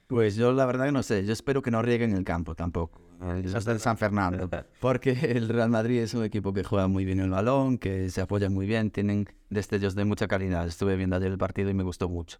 Pues 0.05 0.35
yo 0.35 0.51
la 0.53 0.67
verdad 0.67 0.85
que 0.85 0.91
no 0.91 1.01
sé, 1.01 1.25
yo 1.25 1.33
espero 1.33 1.63
que 1.63 1.71
no 1.71 1.81
rieguen 1.81 2.13
el 2.15 2.23
campo 2.23 2.53
tampoco. 2.53 3.01
Esas 3.43 3.65
del 3.65 3.79
San 3.79 3.97
Fernando. 3.97 4.47
Porque 4.79 5.09
el 5.11 5.49
Real 5.49 5.69
Madrid 5.71 5.99
es 6.01 6.13
un 6.13 6.23
equipo 6.23 6.53
que 6.53 6.63
juega 6.63 6.87
muy 6.87 7.03
bien 7.05 7.19
el 7.19 7.31
balón, 7.31 7.79
que 7.79 8.09
se 8.09 8.21
apoya 8.21 8.51
muy 8.51 8.67
bien, 8.67 8.91
tienen 8.91 9.25
destellos 9.49 9.95
de 9.95 10.05
mucha 10.05 10.27
calidad. 10.27 10.67
Estuve 10.67 10.95
viendo 10.95 11.15
ayer 11.15 11.31
el 11.31 11.39
partido 11.39 11.71
y 11.71 11.73
me 11.73 11.81
gustó 11.83 12.07
mucho. 12.07 12.37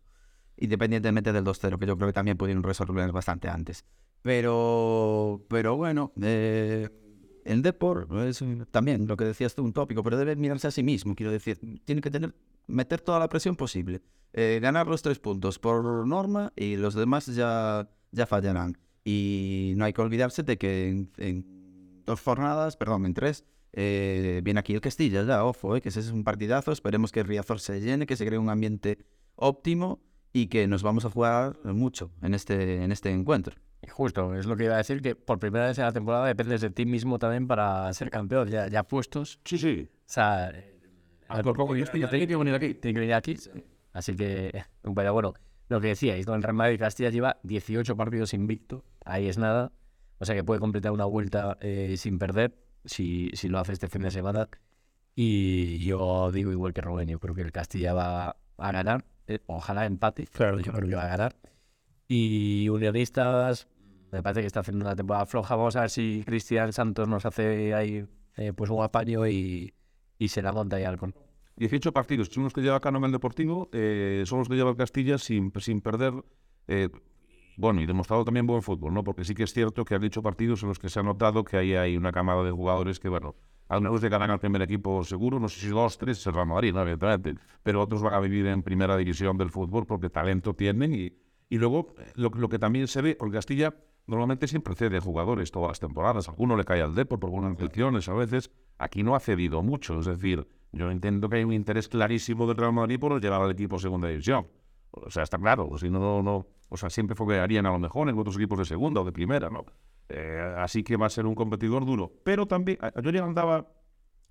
Independientemente 0.57 1.33
del 1.33 1.43
2-0, 1.43 1.79
que 1.79 1.87
yo 1.87 1.97
creo 1.97 2.07
que 2.09 2.13
también 2.13 2.37
pudieron 2.37 2.61
resolver 2.61 3.11
bastante 3.11 3.49
antes. 3.49 3.83
Pero, 4.21 5.45
pero 5.47 5.77
bueno, 5.77 6.11
eh, 6.21 6.89
el 7.45 7.61
Depor 7.61 8.07
es 8.27 8.43
también 8.71 9.07
lo 9.07 9.15
que 9.15 9.25
decías 9.25 9.55
tú, 9.55 9.63
un 9.63 9.73
tópico, 9.73 10.03
pero 10.03 10.17
debe 10.17 10.35
mirarse 10.35 10.67
a 10.67 10.71
sí 10.71 10.83
mismo. 10.83 11.15
Quiero 11.15 11.31
decir, 11.31 11.59
tiene 11.85 12.01
que 12.01 12.11
tener, 12.11 12.35
meter 12.67 13.01
toda 13.01 13.19
la 13.19 13.29
presión 13.29 13.55
posible. 13.55 14.01
Eh, 14.33 14.59
ganar 14.61 14.87
los 14.87 15.01
tres 15.01 15.19
puntos 15.19 15.57
por 15.57 16.05
norma 16.05 16.51
y 16.55 16.75
los 16.75 16.93
demás 16.93 17.27
ya, 17.27 17.89
ya 18.11 18.25
fallarán. 18.25 18.77
Y 19.05 19.73
no 19.77 19.85
hay 19.85 19.93
que 19.93 20.01
olvidarse 20.01 20.43
de 20.43 20.57
que 20.57 20.89
en, 20.89 21.11
en 21.17 22.03
dos 22.05 22.21
jornadas, 22.21 22.75
perdón, 22.75 23.05
en 23.05 23.13
tres, 23.13 23.45
eh, 23.73 24.41
viene 24.43 24.59
aquí 24.59 24.73
el 24.73 24.81
Castilla, 24.81 25.23
ya, 25.23 25.45
ojo, 25.45 25.75
eh, 25.75 25.81
que 25.81 25.89
ese 25.89 25.99
es 25.99 26.11
un 26.11 26.23
partidazo. 26.23 26.71
Esperemos 26.71 27.11
que 27.11 27.21
el 27.21 27.27
Riazor 27.27 27.59
se 27.59 27.79
llene, 27.79 28.05
que 28.05 28.15
se 28.15 28.25
cree 28.25 28.39
un 28.39 28.49
ambiente 28.49 28.97
óptimo 29.35 30.01
y 30.33 30.47
que 30.47 30.67
nos 30.67 30.83
vamos 30.83 31.05
a 31.05 31.09
jugar 31.09 31.59
mucho 31.63 32.11
en 32.21 32.33
este, 32.33 32.83
en 32.83 32.91
este 32.91 33.11
encuentro. 33.11 33.55
Justo, 33.89 34.35
es 34.35 34.45
lo 34.45 34.55
que 34.55 34.65
iba 34.65 34.73
a 34.73 34.77
decir, 34.77 35.01
que 35.01 35.15
por 35.15 35.39
primera 35.39 35.67
vez 35.67 35.77
en 35.77 35.85
la 35.85 35.91
temporada 35.91 36.25
dependes 36.25 36.61
de 36.61 36.69
ti 36.69 36.85
mismo 36.85 37.19
también 37.19 37.47
para 37.47 37.91
ser 37.93 38.09
campeón, 38.09 38.49
ya, 38.49 38.67
ya 38.67 38.83
puestos. 38.83 39.39
Sí, 39.45 39.57
sí. 39.57 39.89
O 39.91 39.97
sea, 40.05 40.49
eh, 40.49 40.79
Alcorcón 41.27 41.77
y 41.77 41.81
Castilla 41.81 42.09
tiene 42.09 42.27
que 42.27 42.35
venir 42.35 42.55
aquí. 42.55 42.73
tiene 42.73 42.93
que 42.93 42.99
venir 42.99 43.15
aquí. 43.15 43.37
Así 43.93 44.15
que, 44.15 44.63
pero 44.95 45.13
bueno, 45.13 45.33
lo 45.69 45.81
que 45.81 45.87
decíais, 45.87 46.25
¿no? 46.27 46.35
el 46.35 46.43
Real 46.43 46.55
Madrid 46.55 46.79
Castilla 46.79 47.09
lleva 47.09 47.37
18 47.43 47.95
partidos 47.95 48.33
invicto, 48.33 48.83
ahí 49.05 49.27
es 49.27 49.37
nada. 49.37 49.71
O 50.19 50.25
sea 50.25 50.33
que 50.33 50.43
puede 50.43 50.59
completar 50.59 50.91
una 50.91 51.05
vuelta 51.05 51.57
eh, 51.61 51.95
sin 51.97 52.17
perder 52.17 52.55
si, 52.85 53.29
si 53.33 53.49
lo 53.49 53.59
hace 53.59 53.73
este 53.73 53.87
fin 53.87 54.01
de 54.01 54.11
semana. 54.11 54.49
Y 55.15 55.79
yo 55.79 56.31
digo 56.31 56.51
igual 56.51 56.73
que 56.73 56.81
Rubén, 56.81 57.09
yo 57.09 57.19
creo 57.19 57.35
que 57.35 57.41
el 57.41 57.51
Castilla 57.51 57.93
va 57.93 58.37
a 58.57 58.71
ganar. 58.71 59.05
eh, 59.27 59.39
ojalá 59.47 59.85
empate. 59.85 60.27
Claro, 60.27 60.59
yo 60.59 60.71
creo 60.71 60.89
que 60.89 60.95
va 60.95 61.03
a 61.03 61.07
ganar. 61.09 61.35
Y 62.07 62.69
Unionistas, 62.69 63.67
me 64.11 64.23
parece 64.23 64.41
que 64.41 64.47
está 64.47 64.61
haciendo 64.61 64.85
una 64.85 64.95
temporada 64.95 65.25
floja. 65.25 65.55
Vamos 65.55 65.75
a 65.75 65.81
ver 65.81 65.89
si 65.89 66.23
Cristian 66.25 66.71
Santos 66.71 67.07
nos 67.07 67.25
hace 67.25 67.73
ahí 67.73 68.05
eh, 68.37 68.53
pues 68.53 68.69
un 68.69 68.83
apaño 68.83 69.27
y, 69.27 69.73
y 70.17 70.27
se 70.29 70.41
la 70.41 70.51
monta 70.51 70.77
ahí 70.77 70.83
al 70.83 70.97
con. 70.97 71.13
18 71.57 71.91
partidos, 71.91 72.27
son 72.27 72.43
los 72.43 72.53
que 72.53 72.61
lleva 72.61 72.79
Cano 72.79 73.03
el 73.03 73.11
Deportivo, 73.11 73.67
eh, 73.73 74.23
son 74.27 74.39
los 74.39 74.47
que 74.47 74.55
lleva 74.55 74.75
Castilla 74.75 75.17
sin, 75.17 75.51
sin 75.59 75.81
perder. 75.81 76.13
eh, 76.67 76.89
bueno, 77.57 77.81
y 77.81 77.87
demostrado 77.87 78.23
también 78.23 78.45
buen 78.45 78.61
fútbol, 78.61 78.93
¿no? 78.93 79.03
Porque 79.03 79.25
sí 79.25 79.33
que 79.33 79.41
es 79.41 79.51
cierto 79.51 79.83
que 79.83 79.95
han 79.95 80.01
dicho 80.01 80.21
partidos 80.21 80.61
en 80.61 80.69
los 80.69 80.77
que 80.77 80.89
se 80.89 80.99
ha 80.99 81.03
notado 81.03 81.43
que 81.43 81.57
ahí 81.57 81.73
hay 81.73 81.97
una 81.97 82.11
camada 82.11 82.43
de 82.43 82.51
jugadores 82.51 82.99
que, 82.99 83.09
bueno, 83.09 83.35
algunos 83.67 83.99
llegarán 83.99 84.29
al 84.29 84.39
primer 84.39 84.61
equipo 84.61 85.03
seguro, 85.03 85.39
no 85.39 85.49
sé 85.49 85.61
si 85.61 85.67
dos, 85.69 85.97
tres, 85.97 86.23
Real 86.27 86.45
Madrid, 86.45 86.71
¿no? 86.71 86.85
pero 87.63 87.81
otros 87.81 88.03
van 88.03 88.13
a 88.13 88.19
vivir 88.19 88.45
en 88.45 88.61
primera 88.61 88.95
división 88.95 89.37
del 89.37 89.49
fútbol 89.49 89.87
porque 89.87 90.11
talento 90.11 90.53
tienen 90.53 90.93
y, 90.93 91.13
y 91.49 91.57
luego 91.57 91.95
eh, 91.97 92.11
lo, 92.15 92.29
lo 92.29 92.49
que 92.49 92.59
también 92.59 92.87
se 92.87 93.01
ve, 93.01 93.15
porque 93.15 93.35
Castilla 93.37 93.75
normalmente 94.05 94.47
siempre 94.47 94.75
cede 94.75 94.99
jugadores 94.99 95.51
todas 95.51 95.69
las 95.69 95.79
temporadas, 95.79 96.29
alguno 96.29 96.55
le 96.55 96.63
cae 96.63 96.81
al 96.81 96.95
Depor 96.95 97.19
por 97.19 97.29
buenas 97.29 97.51
intenciones 97.51 98.07
a 98.09 98.13
veces, 98.13 98.51
aquí 98.77 99.03
no 99.03 99.15
ha 99.15 99.19
cedido 99.19 99.61
mucho, 99.61 99.99
es 99.99 100.05
decir, 100.05 100.47
yo 100.71 100.91
entiendo 100.91 101.29
que 101.29 101.37
hay 101.37 101.43
un 101.43 101.53
interés 101.53 101.87
clarísimo 101.87 102.47
del 102.47 102.57
Real 102.57 102.73
Madrid 102.73 102.99
por 102.99 103.19
llevar 103.21 103.41
al 103.41 103.51
equipo 103.51 103.77
a 103.77 103.79
segunda 103.79 104.07
división. 104.07 104.47
O 104.91 105.09
sea, 105.09 105.23
está 105.23 105.37
claro, 105.37 105.77
si 105.77 105.89
no, 105.89 106.21
no, 106.23 106.47
o 106.69 106.77
sea, 106.77 106.89
siempre 106.89 107.15
foguearían 107.15 107.65
a 107.65 107.71
lo 107.71 107.79
mejor 107.79 108.09
en 108.09 108.17
otros 108.17 108.35
equipos 108.35 108.59
de 108.59 108.65
segunda 108.65 109.01
o 109.01 109.03
de 109.03 109.11
primera, 109.11 109.49
¿no? 109.49 109.65
Eh, 110.09 110.55
así 110.57 110.83
que 110.83 110.97
va 110.97 111.07
a 111.07 111.09
ser 111.09 111.25
un 111.25 111.35
competidor 111.35 111.85
duro. 111.85 112.11
Pero 112.23 112.45
también, 112.45 112.77
yo 113.03 113.09
ya 113.11 113.23
andaba 113.23 113.67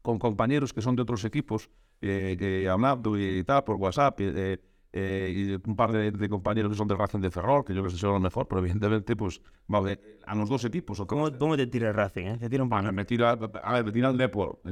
con 0.02 0.18
compañeros 0.18 0.72
que 0.72 0.82
son 0.82 0.96
de 0.96 1.02
otros 1.02 1.24
equipos, 1.24 1.70
eh, 2.00 2.36
que 2.38 2.68
hablando 2.68 3.18
y 3.18 3.42
tal 3.44 3.64
por 3.64 3.76
WhatsApp, 3.76 4.18
eh, 4.20 4.58
eh, 4.92 5.58
y 5.62 5.68
un 5.68 5.76
par 5.76 5.92
de, 5.92 6.10
de 6.10 6.28
compañeros 6.28 6.70
que 6.70 6.76
son 6.76 6.88
del 6.88 6.98
Racing 6.98 7.20
de 7.20 7.30
Ferrol, 7.30 7.64
que 7.64 7.74
yo 7.74 7.82
creo 7.82 7.92
que 7.92 7.98
son 7.98 8.12
los 8.12 8.20
mejor, 8.20 8.48
pero 8.48 8.60
evidentemente, 8.60 9.14
pues, 9.14 9.40
vale, 9.66 10.00
a 10.26 10.34
los 10.34 10.48
dos 10.48 10.64
equipos. 10.64 11.00
o 11.00 11.06
¿Cómo, 11.06 11.30
cómo 11.38 11.56
te 11.56 11.66
tira 11.66 11.88
el 11.88 11.94
Racing? 11.94 12.26
Eh? 12.26 12.38
Te 12.38 12.48
tira 12.48 12.62
un 12.62 12.70
me 12.94 13.04
tira, 13.04 13.32
a 13.32 13.72
ver, 13.74 13.84
me 13.84 13.92
tira 13.92 14.10
el 14.10 14.16
Depor. 14.16 14.60
Eh, 14.64 14.70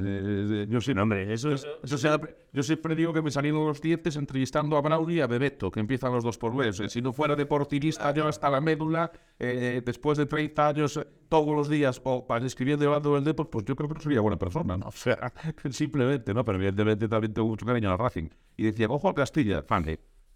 eh, 0.63 0.67
yo, 0.69 0.81
siempre, 0.81 1.01
hombre, 1.01 1.33
eso 1.33 1.51
es... 1.51 1.67
yo, 1.83 1.97
siempre, 1.97 2.35
yo 2.53 2.63
siempre 2.63 2.95
digo 2.95 3.13
que 3.13 3.21
me 3.21 3.31
salieron 3.31 3.65
los 3.65 3.81
dientes 3.81 4.15
entrevistando 4.15 4.77
a 4.77 4.81
Brauli 4.81 5.15
y 5.15 5.21
a 5.21 5.27
Bebeto, 5.27 5.71
que 5.71 5.79
empiezan 5.79 6.11
los 6.11 6.23
dos 6.23 6.37
por 6.37 6.55
sea, 6.73 6.89
si 6.89 7.01
no 7.01 7.13
fuera 7.13 7.35
deportivista 7.35 8.13
yo 8.13 8.27
hasta 8.27 8.49
la 8.49 8.61
médula, 8.61 9.11
eh, 9.39 9.81
después 9.85 10.17
de 10.17 10.25
30 10.25 10.67
años, 10.67 10.99
todos 11.29 11.55
los 11.55 11.69
días, 11.69 12.01
o 12.03 12.25
para 12.27 12.45
escribiendo 12.45 12.85
y 12.85 12.87
hablando 12.87 13.15
del 13.15 13.23
Depor, 13.23 13.49
pues 13.49 13.65
yo 13.65 13.75
creo 13.75 13.87
que 13.89 13.95
no 13.95 14.01
sería 14.01 14.21
buena 14.21 14.37
persona, 14.37 14.77
¿no? 14.77 14.87
O 14.87 14.91
sea, 14.91 15.33
simplemente, 15.71 16.33
¿no? 16.33 16.43
Pero 16.45 16.57
evidentemente 16.57 17.07
también 17.07 17.33
tengo 17.33 17.47
mucho 17.47 17.65
cariño 17.65 17.91
al 17.91 17.97
Racing. 17.99 18.29
Y 18.57 18.63
decía, 18.63 18.87
ojo 18.89 19.07
al 19.09 19.15
Castilla, 19.15 19.63
fan, 19.63 19.85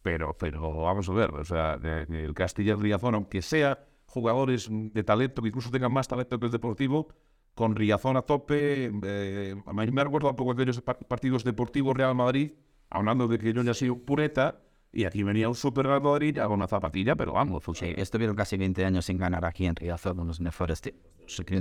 pero, 0.01 0.35
pero 0.37 0.73
vamos 0.83 1.09
a 1.09 1.13
ver, 1.13 1.31
o 1.33 1.43
sea, 1.45 1.73
el 1.83 2.33
Castilla 2.33 2.75
Riazón, 2.75 3.15
aunque 3.15 3.41
sea 3.41 3.85
jugadores 4.05 4.67
de 4.71 5.03
talento, 5.03 5.41
que 5.41 5.49
incluso 5.49 5.69
tengan 5.69 5.91
más 5.93 6.07
talento 6.07 6.39
que 6.39 6.45
el 6.47 6.51
Deportivo, 6.51 7.09
con 7.53 7.75
Riazón 7.75 8.15
a 8.17 8.21
tope, 8.21 8.91
eh, 9.03 9.55
a 9.65 9.73
mí 9.73 9.91
me 9.91 10.03
recuerdo 10.03 10.29
un 10.29 10.35
poco 10.35 10.51
aquellos 10.53 10.81
par- 10.81 10.99
partidos 11.07 11.43
deportivos 11.43 11.95
Real 11.95 12.15
Madrid, 12.15 12.53
hablando 12.89 13.27
de 13.27 13.37
que 13.37 13.51
yo 13.53 13.61
ya 13.63 13.73
soy 13.73 13.89
un 13.89 13.99
pureta, 14.05 14.61
y 14.91 15.05
aquí 15.05 15.23
venía 15.23 15.47
un 15.47 15.55
Super 15.55 15.87
Madrid 15.87 16.37
con 16.37 16.53
una 16.53 16.67
zapatilla, 16.67 17.15
pero 17.15 17.33
vamos, 17.33 17.63
sea, 17.63 17.87
Sí, 17.89 17.93
estuvieron 17.95 18.35
casi 18.35 18.57
20 18.57 18.85
años 18.85 19.05
sin 19.05 19.17
ganar 19.17 19.45
aquí 19.45 19.65
en 19.65 19.75
Riazor, 19.75 20.15
mejores 20.39 20.81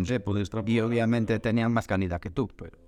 se 0.06 0.20
puede 0.20 0.40
extrapolar. 0.40 0.70
Y 0.70 0.80
obviamente 0.80 1.38
tenían 1.38 1.72
más 1.72 1.86
calidad 1.86 2.20
que 2.20 2.30
tú, 2.30 2.48
pero... 2.48 2.78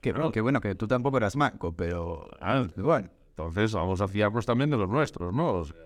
Qué, 0.00 0.12
bueno, 0.12 0.32
qué 0.32 0.40
bueno 0.40 0.60
que 0.60 0.74
tú 0.74 0.86
tampoco 0.86 1.16
eras 1.16 1.36
manco, 1.36 1.74
pero... 1.74 2.28
Ah, 2.40 2.66
Bueno, 2.76 3.08
entonces 3.30 3.72
vamos 3.72 4.00
a 4.00 4.08
fiarnos 4.08 4.44
también 4.44 4.68
de 4.68 4.76
los 4.76 4.88
nuestros, 4.88 5.32
¿no? 5.32 5.52
O 5.52 5.64
sea, 5.64 5.76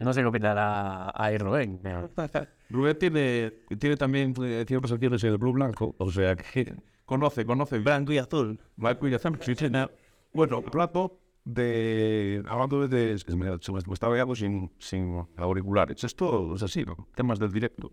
No 0.00 0.12
sé 0.12 0.20
qué 0.20 0.26
opinará 0.26 1.10
ahí 1.14 1.38
Rubén. 1.38 1.80
Rubén 2.70 2.98
tiene, 2.98 3.52
tiene 3.78 3.96
también 3.96 4.34
eh, 4.42 4.64
ciertas 4.66 4.92
acciones 4.92 5.24
en 5.24 5.30
el 5.30 5.38
Blue 5.38 5.52
Blanco, 5.52 5.94
o 5.96 6.10
sea 6.10 6.36
que 6.36 6.74
conoce, 7.06 7.46
conoce 7.46 7.78
Blanco 7.78 8.12
y 8.12 8.18
azul. 8.18 8.60
Blanco 8.76 9.08
y 9.08 9.14
azul, 9.14 9.38
sí, 9.40 9.54
sí, 9.54 9.70
no. 9.70 9.88
Bueno, 10.34 10.60
plato 10.60 11.18
de. 11.48 12.42
Hablando 12.46 12.86
de. 12.86 13.12
Es 13.12 13.26
me, 13.34 13.54
estaba 13.54 14.14
quedando 14.14 14.34
sin, 14.34 14.70
sin 14.78 15.26
auriculares. 15.36 16.04
Esto 16.04 16.54
es 16.54 16.62
así, 16.62 16.84
¿no? 16.84 17.08
Temas 17.14 17.38
del 17.38 17.52
directo. 17.52 17.92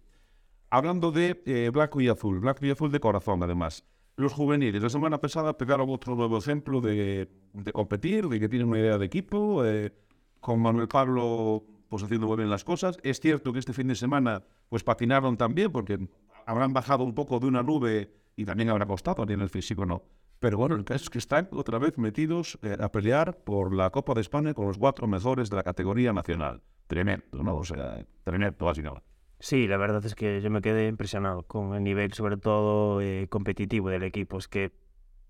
Hablando 0.70 1.12
de 1.12 1.42
eh, 1.46 1.70
blanco 1.74 2.02
y 2.02 2.10
azul, 2.10 2.40
blanco 2.40 2.66
y 2.66 2.72
azul 2.72 2.92
de 2.92 3.00
corazón, 3.00 3.42
además. 3.44 3.86
Los 4.18 4.34
juveniles, 4.34 4.82
la 4.82 4.90
semana 4.90 5.20
pasada 5.20 5.58
pegaron 5.58 5.90
otro 5.90 6.16
nuevo 6.16 6.38
ejemplo 6.38 6.80
de, 6.80 7.30
de 7.54 7.72
competir, 7.74 8.28
de 8.30 8.40
que 8.40 8.48
tienen 8.48 8.70
una 8.70 8.80
idea 8.80 8.98
de 8.98 9.06
equipo, 9.06 9.66
eh, 9.66 9.94
con 10.40 10.62
Manuel 10.62 10.88
Pablo 10.88 11.64
pues 11.90 12.04
haciendo 12.04 12.28
muy 12.28 12.38
bien 12.38 12.50
las 12.50 12.64
cosas. 12.64 12.98
Es 13.04 13.20
cierto 13.20 13.52
que 13.54 13.60
este 13.60 13.74
fin 13.74 13.88
de 13.88 13.96
semana 13.96 14.44
pues 14.70 14.84
patinaron 14.84 15.38
también, 15.38 15.72
porque 15.72 16.00
habrán 16.46 16.74
bajado 16.74 17.04
un 17.04 17.14
poco 17.14 17.40
de 17.40 17.48
una 17.48 17.62
nube 17.62 18.12
y 18.36 18.46
también 18.46 18.70
habrá 18.70 18.86
costado 18.86 19.24
en 19.24 19.42
el 19.42 19.50
físico, 19.50 19.86
¿no? 19.86 20.04
Pero 20.46 20.60
bueno, 20.60 20.76
el 20.76 20.86
caso 20.86 21.06
es 21.06 21.10
que 21.10 21.18
están 21.18 21.50
otra 21.54 21.80
vez 21.80 21.98
metidos 21.98 22.60
eh, 22.62 22.78
a 22.80 22.92
pelear 22.92 23.36
por 23.36 23.74
la 23.74 23.90
Copa 23.90 24.14
de 24.14 24.22
España 24.22 24.54
con 24.54 24.68
los 24.68 24.78
cuatro 24.78 25.08
mejores 25.08 25.50
de 25.50 25.56
la 25.56 25.64
categoría 25.64 26.14
nacional. 26.14 26.62
Tremendo, 26.86 27.42
¿no? 27.42 27.56
O 27.56 27.64
sea, 27.64 28.06
tremendo, 28.24 28.70
así 28.70 28.84
no. 28.84 29.02
Sí, 29.40 29.66
la 29.68 29.78
verdad 29.78 30.06
es 30.06 30.14
que 30.14 30.42
yo 30.42 30.52
me 30.52 30.62
quedé 30.62 30.88
impresionado 30.88 31.42
con 31.48 31.74
el 31.74 31.84
nivel, 31.84 32.14
sobre 32.14 32.38
todo 32.38 33.02
eh, 33.02 33.26
competitivo 33.28 33.90
del 33.90 34.04
equipo. 34.04 34.38
Es 34.38 34.48
que 34.48 34.72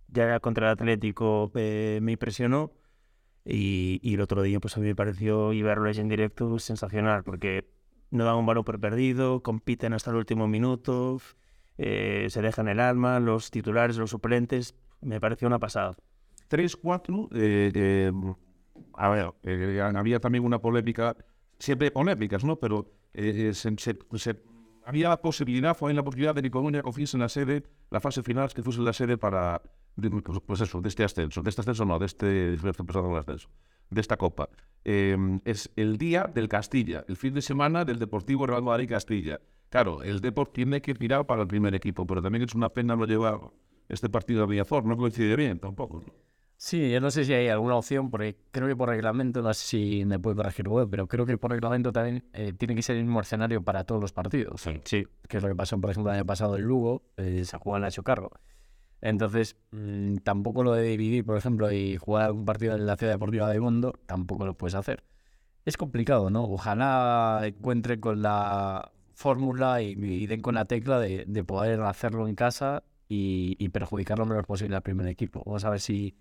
ya 0.09 0.41
contra 0.41 0.65
el 0.67 0.73
Atlético 0.73 1.49
eh, 1.55 1.99
me 2.01 2.11
impresionó 2.11 2.73
y, 3.45 4.01
el 4.03 4.19
otro 4.19 4.41
día 4.41 4.59
pues 4.59 4.75
a 4.75 4.81
mí 4.81 4.87
me 4.87 4.95
pareció 4.97 5.53
y 5.53 5.61
verlos 5.61 5.97
en 5.97 6.09
directo 6.09 6.59
sensacional 6.59 7.23
porque 7.23 7.69
no 8.11 8.25
dan 8.25 8.35
un 8.35 8.45
balón 8.45 8.65
por 8.65 8.81
perdido, 8.81 9.41
compiten 9.41 9.93
hasta 9.93 10.11
el 10.11 10.17
último 10.17 10.49
minuto, 10.49 11.21
eh, 11.77 12.27
se 12.29 12.41
dejan 12.41 12.67
el 12.67 12.81
alma, 12.81 13.21
los 13.21 13.49
titulares, 13.49 13.95
los 13.95 14.09
suplentes, 14.09 14.75
me 15.01 15.19
pareció 15.19 15.47
una 15.47 15.59
pasada. 15.59 15.95
3-4, 16.49 17.29
eh, 17.33 17.71
eh, 17.73 18.11
a 18.93 19.09
ver, 19.09 19.33
eh, 19.43 19.81
había 19.81 20.19
también 20.19 20.43
una 20.43 20.59
polémica, 20.59 21.15
siempre 21.59 21.91
polémicas, 21.91 22.43
¿no? 22.43 22.57
Pero 22.57 22.91
eh, 23.13 23.51
se, 23.53 23.97
había 24.85 25.09
la 25.09 25.21
posibilidad, 25.21 25.75
fue 25.75 25.93
la 25.93 26.03
posibilidad 26.03 26.35
de 26.35 26.41
que 26.41 26.51
Colonia 26.51 26.81
cogiese 26.81 27.17
la 27.17 27.29
sede, 27.29 27.63
la 27.89 27.99
fase 27.99 28.23
final, 28.23 28.53
que 28.53 28.61
fuese 28.63 28.81
la 28.81 28.93
sede 28.93 29.17
para, 29.17 29.61
pues, 30.45 30.61
eso, 30.61 30.81
de 30.81 30.89
este 30.89 31.03
ascenso, 31.03 31.41
de 31.41 31.49
este 31.49 31.61
ascenso 31.61 31.85
no, 31.85 31.97
de 31.99 32.05
este, 32.05 32.53
el 32.53 32.59
ascenso, 33.17 33.49
de 33.89 34.01
esta 34.01 34.17
copa. 34.17 34.49
Es 34.83 35.71
el 35.75 35.97
día 35.97 36.29
del 36.33 36.47
Castilla, 36.47 37.03
el 37.07 37.17
fin 37.17 37.33
de 37.33 37.41
semana 37.41 37.85
del 37.85 37.97
Deportivo 37.97 38.45
Real 38.45 38.63
Madrid 38.63 38.89
Castilla. 38.89 39.39
Claro, 39.69 40.03
el 40.03 40.21
Deport 40.21 40.53
tiene 40.53 40.81
que 40.81 40.93
tirar 40.93 41.25
para 41.25 41.41
el 41.41 41.47
primer 41.47 41.73
equipo, 41.73 42.05
pero 42.05 42.21
también 42.21 42.43
es 42.43 42.53
una 42.53 42.69
pena 42.69 42.95
no 42.95 43.05
llevar 43.05 43.39
este 43.89 44.09
partido 44.09 44.43
a 44.43 44.45
Villazor, 44.47 44.85
no 44.85 44.97
coincide 44.97 45.35
bien 45.35 45.59
tampoco. 45.59 46.03
¿no? 46.05 46.25
Sí, 46.57 46.89
yo 46.89 47.01
no 47.01 47.11
sé 47.11 47.25
si 47.25 47.33
hay 47.33 47.49
alguna 47.49 47.75
opción, 47.75 48.09
porque 48.09 48.37
creo 48.51 48.67
que 48.67 48.75
por 48.75 48.89
reglamento, 48.89 49.41
no 49.41 49.53
sé 49.53 49.67
si 49.67 50.05
me 50.05 50.19
puede 50.19 50.37
corregir 50.37 50.67
web, 50.69 50.87
pero 50.89 51.07
creo 51.07 51.25
que 51.25 51.37
por 51.37 51.51
reglamento 51.51 51.91
también 51.91 52.23
eh, 52.33 52.53
tiene 52.53 52.75
que 52.75 52.81
ser 52.81 52.95
el 52.95 53.03
mismo 53.03 53.19
escenario 53.19 53.61
para 53.61 53.83
todos 53.83 54.01
los 54.01 54.13
partidos. 54.13 54.61
Sí. 54.61 55.05
Que 55.27 55.37
es 55.37 55.43
lo 55.43 55.49
que 55.49 55.55
pasó, 55.55 55.79
por 55.79 55.91
ejemplo, 55.91 56.11
el 56.11 56.17
año 56.19 56.25
pasado 56.25 56.55
en 56.55 56.63
Lugo, 56.63 57.03
eh, 57.17 57.43
se 57.43 57.57
jugó 57.57 57.75
en 57.75 57.81
Nacho 57.81 58.03
Cargo. 58.03 58.31
Entonces, 59.01 59.57
mm, 59.71 60.17
tampoco 60.23 60.63
lo 60.63 60.73
de 60.73 60.83
dividir, 60.83 61.25
por 61.25 61.37
ejemplo, 61.37 61.71
y 61.71 61.97
jugar 61.97 62.31
un 62.31 62.45
partido 62.45 62.75
en 62.75 62.85
la 62.85 62.95
Ciudad 62.95 63.13
Deportiva 63.13 63.49
de 63.49 63.59
Mundo, 63.59 63.93
tampoco 64.05 64.45
lo 64.45 64.55
puedes 64.55 64.75
hacer. 64.75 65.03
Es 65.65 65.75
complicado, 65.75 66.29
¿no? 66.29 66.45
Ojalá 66.45 67.41
encuentren 67.43 67.99
con 67.99 68.21
la 68.21 68.91
fórmula 69.13 69.81
y, 69.81 69.91
y 69.91 70.25
den 70.27 70.41
con 70.41 70.55
la 70.55 70.65
tecla 70.65 70.99
de, 70.99 71.25
de 71.27 71.43
poder 71.43 71.81
hacerlo 71.81 72.27
en 72.27 72.35
casa 72.35 72.83
y, 73.07 73.55
y 73.59 73.69
perjudicar 73.69 74.17
lo 74.19 74.25
menos 74.25 74.45
posible 74.45 74.75
al 74.75 74.81
primer 74.81 75.07
equipo. 75.07 75.43
Vamos 75.45 75.63
a 75.65 75.69
ver 75.69 75.79
si 75.79 76.17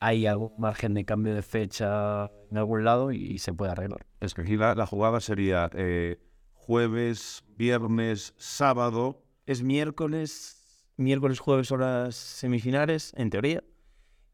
hay 0.00 0.26
algún 0.26 0.52
margen 0.58 0.94
de 0.94 1.04
cambio 1.04 1.34
de 1.34 1.42
fecha 1.42 2.30
en 2.50 2.58
algún 2.58 2.84
lado 2.84 3.12
y 3.12 3.38
se 3.38 3.52
puede 3.52 3.72
arreglar. 3.72 4.06
Es 4.20 4.34
que 4.34 4.42
aquí 4.42 4.56
la, 4.56 4.74
la 4.74 4.86
jugada 4.86 5.20
sería 5.20 5.70
eh, 5.74 6.18
jueves, 6.52 7.44
viernes, 7.56 8.34
sábado. 8.36 9.22
Es 9.46 9.62
miércoles, 9.62 10.90
miércoles, 10.96 11.38
jueves 11.38 11.68
son 11.68 11.80
las 11.80 12.14
semifinales, 12.16 13.12
en 13.16 13.30
teoría, 13.30 13.62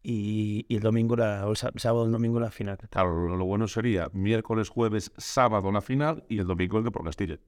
y, 0.03 0.65
y 0.69 0.77
el 0.77 0.83
domingo, 0.83 1.15
la, 1.17 1.47
o 1.47 1.55
sá- 1.55 1.73
sábado, 1.77 2.07
el 2.07 2.13
domingo 2.13 2.41
la 2.41 2.51
final. 2.51 2.79
Claro, 2.91 3.29
lo, 3.29 3.37
lo 3.37 3.45
bueno 3.45 3.69
sería 3.69 4.09
miércoles, 4.13 4.69
jueves, 4.69 5.13
sábado 5.19 5.71
la 5.71 5.83
final 5.83 6.25
y 6.29 6.39
el 6.39 6.47
domingo 6.47 6.79
el 6.79 6.85
de 6.85 6.91
por 6.91 7.05
Castilla. 7.05 7.39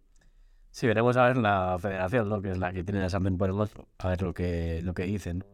Sí, 0.72 0.87
veremos 0.87 1.16
a 1.18 1.26
ver 1.26 1.37
la 1.37 1.76
federación, 1.78 2.28
¿no? 2.30 2.40
que 2.40 2.50
es 2.50 2.58
la 2.58 2.72
que 2.72 2.82
tiene 2.82 3.00
la 3.00 3.06
examen 3.06 3.37
por 3.37 3.50
el 3.50 3.61
otro, 3.61 3.87
a 3.98 4.08
ver 4.08 4.22
lo 4.22 4.32
que, 4.32 4.80
lo 4.82 4.94
que 4.94 5.02
dicen. 5.04 5.44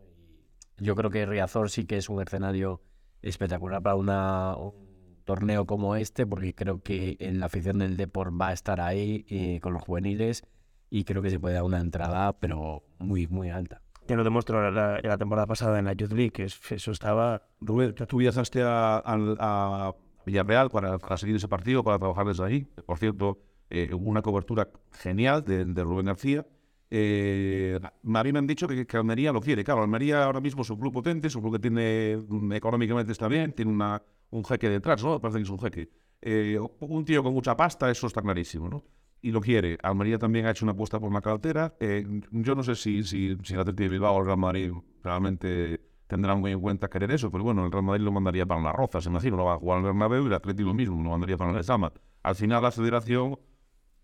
Yo 0.78 0.94
creo 0.94 1.10
que 1.10 1.26
Riazor 1.26 1.70
sí 1.70 1.86
que 1.86 1.96
es 1.96 2.08
un 2.08 2.22
escenario 2.22 2.80
espectacular 3.20 3.82
para 3.82 3.96
una, 3.96 4.54
un 4.56 5.18
torneo 5.24 5.66
como 5.66 5.96
este, 5.96 6.24
porque 6.24 6.54
creo 6.54 6.80
que 6.82 7.16
en 7.18 7.40
la 7.40 7.46
afición 7.46 7.78
del 7.78 7.96
Deport 7.96 8.32
va 8.40 8.48
a 8.48 8.52
estar 8.52 8.80
ahí 8.80 9.26
eh, 9.28 9.58
con 9.60 9.72
los 9.72 9.82
juveniles 9.82 10.44
y 10.88 11.02
creo 11.02 11.20
que 11.20 11.30
se 11.30 11.40
puede 11.40 11.56
dar 11.56 11.64
una 11.64 11.80
entrada, 11.80 12.32
pero 12.38 12.84
muy, 12.98 13.26
muy 13.26 13.50
alta. 13.50 13.82
Ya 14.06 14.14
lo 14.14 14.22
demostró 14.22 14.70
la, 14.70 15.00
la 15.02 15.18
temporada 15.18 15.46
pasada 15.48 15.80
en 15.80 15.86
la 15.86 15.94
Youth 15.94 16.12
League, 16.12 16.30
que 16.30 16.44
es- 16.44 16.60
eso 16.72 16.92
estaba... 16.92 17.42
Rubén, 17.60 17.92
tú 17.94 18.18
viajaste 18.18 18.62
a, 18.62 18.98
a- 18.98 19.88
a 19.88 19.94
Villarreal 20.24 20.70
para, 20.70 20.96
para 20.98 21.16
seguir 21.16 21.34
ese 21.36 21.48
partido, 21.48 21.82
para 21.82 21.98
trabajar 21.98 22.24
desde 22.26 22.44
ahí. 22.44 22.66
Por 22.86 22.98
cierto, 22.98 23.38
eh, 23.70 23.92
una 23.94 24.22
cobertura 24.22 24.68
genial 24.92 25.44
de, 25.44 25.64
de 25.64 25.84
Rubén 25.84 26.06
García. 26.06 26.46
Eh, 26.90 27.78
a 27.82 28.24
mí 28.24 28.32
me 28.32 28.38
han 28.38 28.46
dicho 28.46 28.66
que, 28.66 28.86
que 28.86 28.96
Almería 28.96 29.32
lo 29.32 29.40
quiere. 29.40 29.62
Claro, 29.64 29.82
Almería 29.82 30.24
ahora 30.24 30.40
mismo 30.40 30.62
es 30.62 30.70
un 30.70 30.78
club 30.78 30.92
potente, 30.92 31.26
es 31.28 31.34
un 31.36 31.42
club 31.42 31.54
que 31.54 31.58
tiene, 31.60 32.16
mm, 32.28 32.52
económicamente 32.52 33.12
está 33.12 33.28
bien, 33.28 33.52
tiene 33.52 33.70
una, 33.70 34.02
un 34.30 34.44
jeque 34.44 34.68
detrás, 34.68 35.02
¿no? 35.04 35.20
Parece 35.20 35.38
que 35.38 35.44
es 35.44 35.50
un 35.50 35.58
jeque. 35.58 35.90
Eh, 36.20 36.58
un 36.80 37.04
tío 37.04 37.22
con 37.22 37.32
mucha 37.34 37.56
pasta, 37.56 37.90
eso 37.90 38.06
está 38.06 38.22
clarísimo, 38.22 38.68
¿no? 38.68 38.84
Y 39.20 39.32
lo 39.32 39.40
quiere. 39.40 39.78
Almería 39.82 40.18
también 40.18 40.46
ha 40.46 40.50
hecho 40.50 40.64
una 40.64 40.72
apuesta 40.72 40.98
por 40.98 41.10
una 41.10 41.20
cartera. 41.20 41.74
Eh, 41.80 42.06
yo 42.30 42.54
no 42.54 42.62
sé 42.62 42.74
si, 42.74 43.02
si, 43.02 43.36
si 43.42 43.54
el 43.54 43.60
Atlético 43.60 43.84
de 43.84 43.88
Bilbao 43.90 44.14
o 44.14 44.20
el 44.20 44.26
Real 44.26 44.38
Madrid 44.38 44.72
realmente 45.02 45.80
tendrán 46.06 46.40
muy 46.40 46.52
en 46.52 46.60
cuenta 46.60 46.88
querer 46.88 47.10
eso, 47.10 47.30
pero 47.30 47.44
bueno, 47.44 47.66
el 47.66 47.70
Real 47.70 47.84
Madrid 47.84 48.02
lo 48.02 48.10
mandaría 48.10 48.46
para 48.46 48.58
una 48.60 48.72
roza, 48.72 49.00
se 49.00 49.10
imagino, 49.10 49.36
no 49.36 49.44
va 49.44 49.54
a 49.54 49.58
jugar 49.58 49.78
al 49.78 49.84
Bernabéu 49.84 50.24
y 50.24 50.26
el 50.26 50.32
Atlético 50.32 50.68
lo 50.68 50.74
mismo, 50.74 51.02
lo 51.02 51.10
mandaría 51.10 51.36
para 51.36 51.50
el 51.50 51.56
Lezama. 51.58 51.92
Al 52.22 52.34
final 52.34 52.62
la 52.62 52.70
federación, 52.70 53.38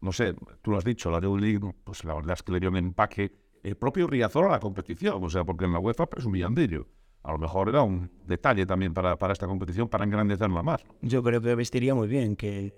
no 0.05 0.12
sé, 0.12 0.35
tú 0.61 0.71
lo 0.71 0.77
has 0.77 0.85
dicho, 0.85 1.11
la 1.11 1.19
Youth 1.19 1.40
League, 1.40 1.75
pues 1.83 2.05
la 2.05 2.14
verdad 2.14 2.35
es 2.35 2.43
que 2.43 2.53
le 2.53 2.61
dio 2.61 2.69
un 2.69 2.77
empaque 2.77 3.33
el 3.62 3.75
propio 3.77 4.07
Riazor 4.07 4.45
a 4.45 4.51
la 4.51 4.61
competición, 4.61 5.25
o 5.25 5.31
sea, 5.31 5.45
porque 5.45 5.64
en 5.64 5.73
la 5.73 5.79
UEFA 5.79 6.07
presumían 6.07 6.55
de 6.55 6.64
ello. 6.64 6.87
A 7.23 7.33
lo 7.33 7.38
mejor 7.38 7.71
era 7.71 7.83
un 7.83 8.11
detalle 8.27 8.67
también 8.67 8.93
para, 8.93 9.17
para 9.17 9.33
esta 9.33 9.47
competición, 9.47 9.88
para 9.88 10.05
engrandecerla 10.05 10.62
más. 10.62 10.85
Yo 11.01 11.23
creo 11.23 11.40
que 11.40 11.55
vestiría 11.55 11.95
muy 11.95 12.07
bien 12.07 12.37
que, 12.37 12.75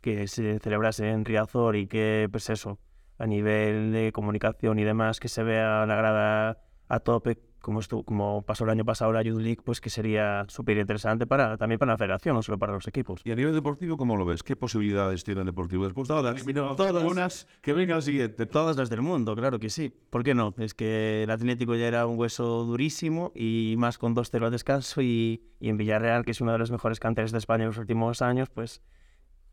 que 0.00 0.26
se 0.28 0.58
celebrase 0.60 1.10
en 1.10 1.26
Riazor 1.26 1.76
y 1.76 1.86
que, 1.86 2.26
pues 2.32 2.48
eso, 2.48 2.78
a 3.18 3.26
nivel 3.26 3.92
de 3.92 4.10
comunicación 4.10 4.78
y 4.78 4.84
demás, 4.84 5.20
que 5.20 5.28
se 5.28 5.42
vea 5.42 5.84
la 5.84 5.94
grada 5.94 6.62
a 6.88 7.00
tope, 7.00 7.38
como, 7.62 7.80
estu- 7.80 8.04
como 8.04 8.42
pasó 8.42 8.64
el 8.64 8.70
año 8.70 8.84
pasado 8.84 9.12
la 9.12 9.22
Youth 9.22 9.40
League, 9.40 9.60
pues 9.64 9.80
que 9.80 9.88
sería 9.88 10.44
súper 10.48 10.76
interesante 10.76 11.26
para, 11.26 11.56
también 11.56 11.78
para 11.78 11.92
la 11.92 11.98
federación, 11.98 12.34
no 12.36 12.42
solo 12.42 12.58
para 12.58 12.72
los 12.74 12.86
equipos. 12.88 13.22
Y 13.24 13.30
a 13.30 13.36
nivel 13.36 13.54
deportivo, 13.54 13.96
¿cómo 13.96 14.16
lo 14.16 14.24
ves? 14.24 14.42
¿Qué 14.42 14.56
posibilidades 14.56 15.24
tiene 15.24 15.40
el 15.40 15.46
deportivo? 15.46 15.84
Después 15.84 16.08
de 16.08 16.14
ahora, 16.14 16.30
eliminado 16.30 16.76
todas 16.76 17.02
unas, 17.04 17.48
que 17.62 17.72
venga 17.72 17.96
el 17.96 18.02
siguiente. 18.02 18.44
Todas 18.46 18.76
las 18.76 18.90
del 18.90 19.00
mundo, 19.02 19.34
claro 19.34 19.58
que 19.58 19.70
sí. 19.70 19.90
¿Por 20.10 20.22
qué 20.24 20.34
no? 20.34 20.54
Es 20.58 20.74
que 20.74 21.22
el 21.22 21.30
Atlético 21.30 21.74
ya 21.76 21.86
era 21.86 22.06
un 22.06 22.18
hueso 22.18 22.64
durísimo 22.64 23.32
y 23.34 23.76
más 23.78 23.96
con 23.98 24.14
2-0 24.14 24.44
al 24.44 24.50
descanso 24.50 25.00
y, 25.00 25.42
y 25.60 25.68
en 25.68 25.76
Villarreal, 25.76 26.24
que 26.24 26.32
es 26.32 26.40
una 26.40 26.52
de 26.52 26.58
las 26.58 26.70
mejores 26.70 27.00
canteras 27.00 27.32
de 27.32 27.38
España 27.38 27.62
en 27.64 27.68
los 27.68 27.78
últimos 27.78 28.22
años, 28.22 28.50
pues 28.50 28.82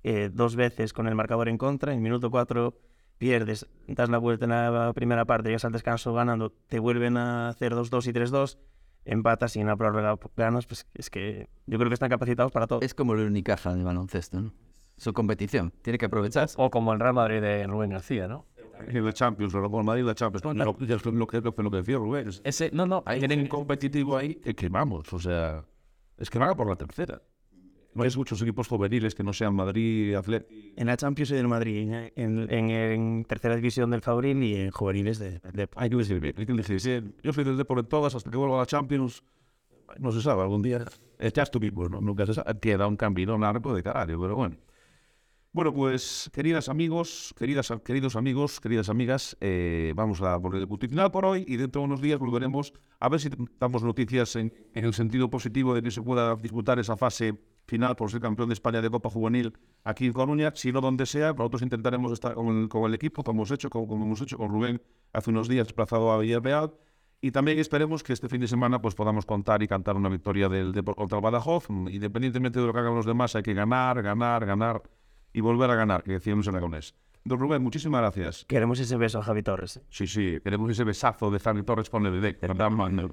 eh, 0.03 0.29
dos 0.33 0.55
veces 0.55 0.93
con 0.93 1.07
el 1.07 1.15
marcador 1.15 1.49
en 1.49 1.57
contra, 1.57 1.93
en 1.93 2.01
minuto 2.01 2.31
4 2.31 2.73
pierdes, 3.19 3.67
das 3.87 4.09
la 4.09 4.17
vuelta 4.17 4.45
en 4.45 4.51
la 4.51 4.91
primera 4.93 5.25
parte, 5.25 5.49
llegas 5.49 5.65
al 5.65 5.71
descanso 5.71 6.13
ganando, 6.13 6.51
te 6.67 6.79
vuelven 6.79 7.17
a 7.17 7.49
hacer 7.49 7.73
2-2 7.75 8.07
y 8.07 8.13
3-2, 8.13 8.57
empatas 9.05 9.55
y 9.55 9.59
en 9.59 9.67
la 9.67 9.75
prórroga 9.75 10.17
ganas, 10.35 10.65
pues 10.65 10.87
es 10.95 11.09
que 11.11 11.47
yo 11.67 11.77
creo 11.77 11.89
que 11.89 11.93
están 11.93 12.09
capacitados 12.09 12.51
para 12.51 12.65
todo. 12.65 12.79
Es 12.81 12.93
como 12.95 13.13
el 13.13 13.19
Unicaja 13.27 13.75
de 13.75 13.83
baloncesto, 13.83 14.41
¿no? 14.41 14.53
Su 14.97 15.13
competición. 15.13 15.71
Tiene 15.81 15.97
que 15.97 16.05
aprovechar. 16.07 16.49
O 16.57 16.69
como 16.69 16.91
el 16.93 16.99
Real 16.99 17.13
Madrid 17.13 17.39
de 17.41 17.65
Rubén 17.67 17.91
García, 17.91 18.27
¿no? 18.27 18.45
En 18.87 19.05
la 19.05 19.13
Champions, 19.13 19.53
el 19.53 19.61
Real 19.61 19.83
Madrid, 19.83 20.03
la 20.03 20.15
Champions. 20.15 20.43
No, 20.43 20.53
lo, 20.53 20.71
es 20.79 20.89
lo, 20.89 21.11
que, 21.27 21.41
lo, 21.41 21.53
que- 21.53 21.63
lo 21.63 21.71
que 21.71 21.77
decía 21.77 21.97
Rubén. 21.97 22.29
es- 22.29 22.41
Ese, 22.43 22.69
no, 22.73 22.85
no, 22.85 23.03
Hay 23.05 23.23
un 23.23 23.47
competitivo 23.47 24.17
ahí 24.17 24.35
que, 24.35 24.53
que 24.55 24.69
vamos, 24.69 25.11
o 25.13 25.19
sea, 25.19 25.63
es 26.17 26.29
que 26.29 26.39
van 26.39 26.49
a 26.49 26.55
por 26.55 26.67
la 26.67 26.75
tercera. 26.75 27.21
No 27.93 28.03
hay 28.03 28.09
muchos 28.15 28.41
equipos 28.41 28.67
juveniles 28.67 29.15
que 29.15 29.23
no 29.23 29.33
sean 29.33 29.55
Madrid, 29.55 30.13
Atleti. 30.15 30.73
En 30.77 30.87
la 30.87 30.95
Champions 30.95 31.31
y 31.31 31.35
del 31.35 31.47
Madrid, 31.47 31.77
en, 31.91 32.11
en- 32.15 32.51
en- 32.51 32.69
en 32.69 33.25
tercera 33.25 33.55
división 33.55 33.89
del 33.89 34.01
Fabril 34.01 34.41
y 34.43 34.55
en 34.55 34.71
juveniles 34.71 35.17
de, 35.19 35.39
Depor. 35.53 35.81
Hay 35.83 35.89
que 35.89 35.95
decir 35.95 36.19
bien, 36.19 36.35
hay 36.37 36.45
que 36.45 36.53
decir 36.53 36.79
bien. 36.83 37.15
Yo 37.23 37.33
soy 37.33 37.43
del 37.43 37.57
Depor 37.57 37.79
en 37.79 37.85
todas 37.87 38.13
hasta 38.15 38.29
que 38.29 38.37
vuelva 38.37 38.57
a 38.57 38.59
la 38.59 38.65
Champions. 38.65 39.23
No 39.97 40.11
se 40.11 40.21
sabe, 40.21 40.43
algún 40.43 40.61
día 40.61 40.85
ya 41.33 41.43
estuvimos, 41.43 41.89
¿no? 41.89 41.99
nunca 41.99 42.25
se 42.27 42.35
sabe. 42.35 42.59
Queda 42.59 42.85
un 42.87 42.95
camino 42.95 43.37
largo 43.39 43.73
de 43.73 43.81
carajo, 43.81 44.21
pero 44.21 44.35
bueno. 44.35 44.55
Bueno, 45.51 45.73
pues, 45.73 46.29
queridas 46.31 46.69
amigos, 46.69 47.33
queridas, 47.35 47.73
queridos 47.83 48.15
amigos, 48.15 48.59
queridas 48.61 48.87
amigas, 48.87 49.35
eh, 49.41 49.93
vamos 49.95 50.21
a 50.21 50.39
poner 50.39 50.61
el 50.61 50.67
punto 50.67 50.87
final 50.87 51.09
por 51.09 51.25
hoy 51.25 51.43
y 51.47 51.57
dentro 51.57 51.81
de 51.81 51.85
unos 51.87 52.01
días 52.01 52.19
volveremos 52.19 52.71
a 52.99 53.09
ver 53.09 53.19
si 53.19 53.29
damos 53.59 53.81
noticias 53.81 54.35
en, 54.35 54.53
en 54.75 54.85
el 54.85 54.93
sentido 54.93 55.27
positivo 55.31 55.73
de 55.73 55.81
que 55.81 55.89
se 55.89 56.03
pueda 56.03 56.35
disputar 56.35 56.77
esa 56.77 56.95
fase 56.95 57.33
final 57.69 57.95
por 57.95 58.11
ser 58.11 58.19
campeón 58.19 58.49
de 58.49 58.53
España 58.53 58.81
de 58.81 58.89
Copa 58.89 59.09
Juvenil 59.09 59.53
aquí 59.83 60.07
en 60.07 60.13
Coruña, 60.13 60.51
si 60.55 60.71
no 60.71 60.81
donde 60.81 61.05
sea, 61.05 61.33
nosotros 61.33 61.61
intentaremos 61.61 62.11
estar 62.11 62.33
con 62.33 62.47
el, 62.47 62.69
con 62.69 62.83
el 62.85 62.93
equipo, 62.93 63.23
como 63.23 63.41
hemos 63.41 63.51
hecho, 63.51 63.69
como, 63.69 63.87
como 63.87 64.05
hemos 64.05 64.21
hecho 64.21 64.37
con 64.37 64.49
Rubén 64.49 64.81
hace 65.13 65.29
unos 65.29 65.47
días 65.47 65.67
desplazado 65.67 66.11
a 66.11 66.17
Villarreal, 66.17 66.73
y 67.21 67.31
también 67.31 67.59
esperemos 67.59 68.01
que 68.01 68.13
este 68.13 68.29
fin 68.29 68.39
de 68.39 68.47
semana 68.47 68.81
pues 68.81 68.95
podamos 68.95 69.25
contar 69.25 69.61
y 69.61 69.67
cantar 69.67 69.97
una 69.97 70.07
victoria 70.09 70.47
del 70.47 70.71
Depor 70.71 70.95
contra 70.95 71.17
el 71.17 71.23
Badajoz. 71.23 71.69
Independientemente 71.69 72.59
de 72.59 72.65
lo 72.65 72.73
que 72.73 72.79
hagan 72.79 72.95
los 72.95 73.05
demás, 73.05 73.35
hay 73.35 73.43
que 73.43 73.53
ganar, 73.53 74.01
ganar, 74.01 74.45
ganar 74.45 74.81
y 75.33 75.41
volver 75.41 75.69
a 75.69 75.75
ganar, 75.75 76.03
que 76.03 76.13
decíamos 76.13 76.47
en 76.47 76.55
Aragonés. 76.55 76.95
Don 77.25 77.37
Rubén, 77.37 77.61
muchísimas 77.61 77.99
gracias. 78.01 78.45
Queremos 78.45 78.79
ese 78.79 78.95
beso 78.95 79.19
a 79.19 79.23
Javi 79.23 79.43
Torres. 79.43 79.77
¿eh? 79.77 79.81
Sí, 79.89 80.07
sí, 80.07 80.39
queremos 80.41 80.71
ese 80.71 80.85
besazo 80.85 81.29
de 81.29 81.39
Javi 81.39 81.63
Torres 81.63 81.89
con 81.89 82.05
el 82.05 82.13
bebé. 82.13 82.35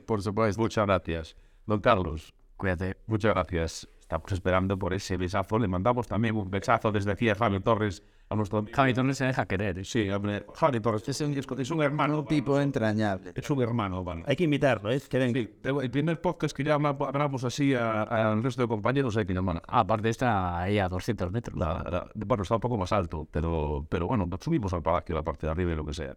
Por 0.07 0.23
supuesto. 0.23 0.63
Muchas 0.63 0.87
gracias. 0.87 1.37
Don 1.67 1.81
Carlos, 1.81 2.33
Cuídate. 2.57 2.97
muchas 3.09 3.35
gracias. 3.35 3.89
Estamos 4.07 4.31
esperando 4.31 4.79
por 4.79 4.95
ese 4.95 5.17
besazo. 5.17 5.59
Le 5.59 5.67
mandamos 5.67 6.07
también 6.07 6.37
un 6.37 6.49
besazo 6.49 6.93
desde 6.93 7.11
aquí 7.11 7.29
a 7.29 7.35
Javi 7.35 7.59
Torres, 7.59 8.05
a 8.29 8.37
nuestro 8.37 8.61
amigo. 8.61 8.77
Javi 8.77 8.95
Torres 8.95 9.19
se 9.19 9.25
deja 9.25 9.47
querer. 9.47 9.81
¿eh? 9.81 9.85
Sí, 9.85 10.09
hombre, 10.11 10.47
Javi 10.55 10.79
Torres 10.79 11.09
es 11.09 11.21
un, 11.23 11.33
es 11.37 11.71
un 11.73 11.83
hermano. 11.83 12.21
Un 12.21 12.27
tipo 12.27 12.61
entrañable. 12.61 13.33
Es 13.35 13.51
un 13.51 13.61
hermano, 13.63 14.05
van. 14.05 14.23
Hay 14.29 14.37
que 14.37 14.45
invitarlo, 14.45 14.93
¿eh? 14.93 15.03
Que. 15.11 15.33
Sí, 15.33 15.51
el 15.83 15.91
primer 15.91 16.21
podcast 16.21 16.57
que 16.57 16.63
ya 16.63 16.75
habla- 16.75 16.91
hablamos 17.01 17.43
así 17.43 17.75
al 17.75 18.45
resto 18.45 18.63
de 18.63 18.69
compañeros 18.69 19.17
hay 19.17 19.27
que 19.27 19.35
llamar. 19.35 19.61
Aparte 19.67 20.09
está 20.09 20.61
ahí 20.61 20.79
a 20.79 20.89
200 20.89 21.33
metros. 21.33 21.59
La- 21.59 21.83
la- 21.91 22.11
bueno, 22.15 22.45
está 22.45 22.55
un 22.55 22.61
poco 22.61 22.77
más 22.79 22.93
alto, 22.93 23.27
pero, 23.29 23.85
pero 23.91 24.07
bueno, 24.07 24.29
subimos 24.41 24.73
al 24.73 24.85
palacio, 24.85 25.17
la 25.17 25.25
parte 25.25 25.47
de 25.47 25.51
arriba 25.51 25.73
y 25.73 25.75
lo 25.75 25.85
que 25.85 25.95
sea. 25.95 26.17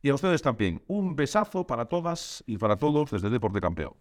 Y 0.00 0.08
a 0.08 0.14
ustedes 0.14 0.40
también, 0.40 0.82
un 0.86 1.14
besazo 1.14 1.66
para 1.66 1.84
todas 1.84 2.42
y 2.46 2.56
para 2.56 2.76
todos 2.76 3.10
desde 3.10 3.28
Deporte 3.28 3.60
Campeón. 3.60 3.92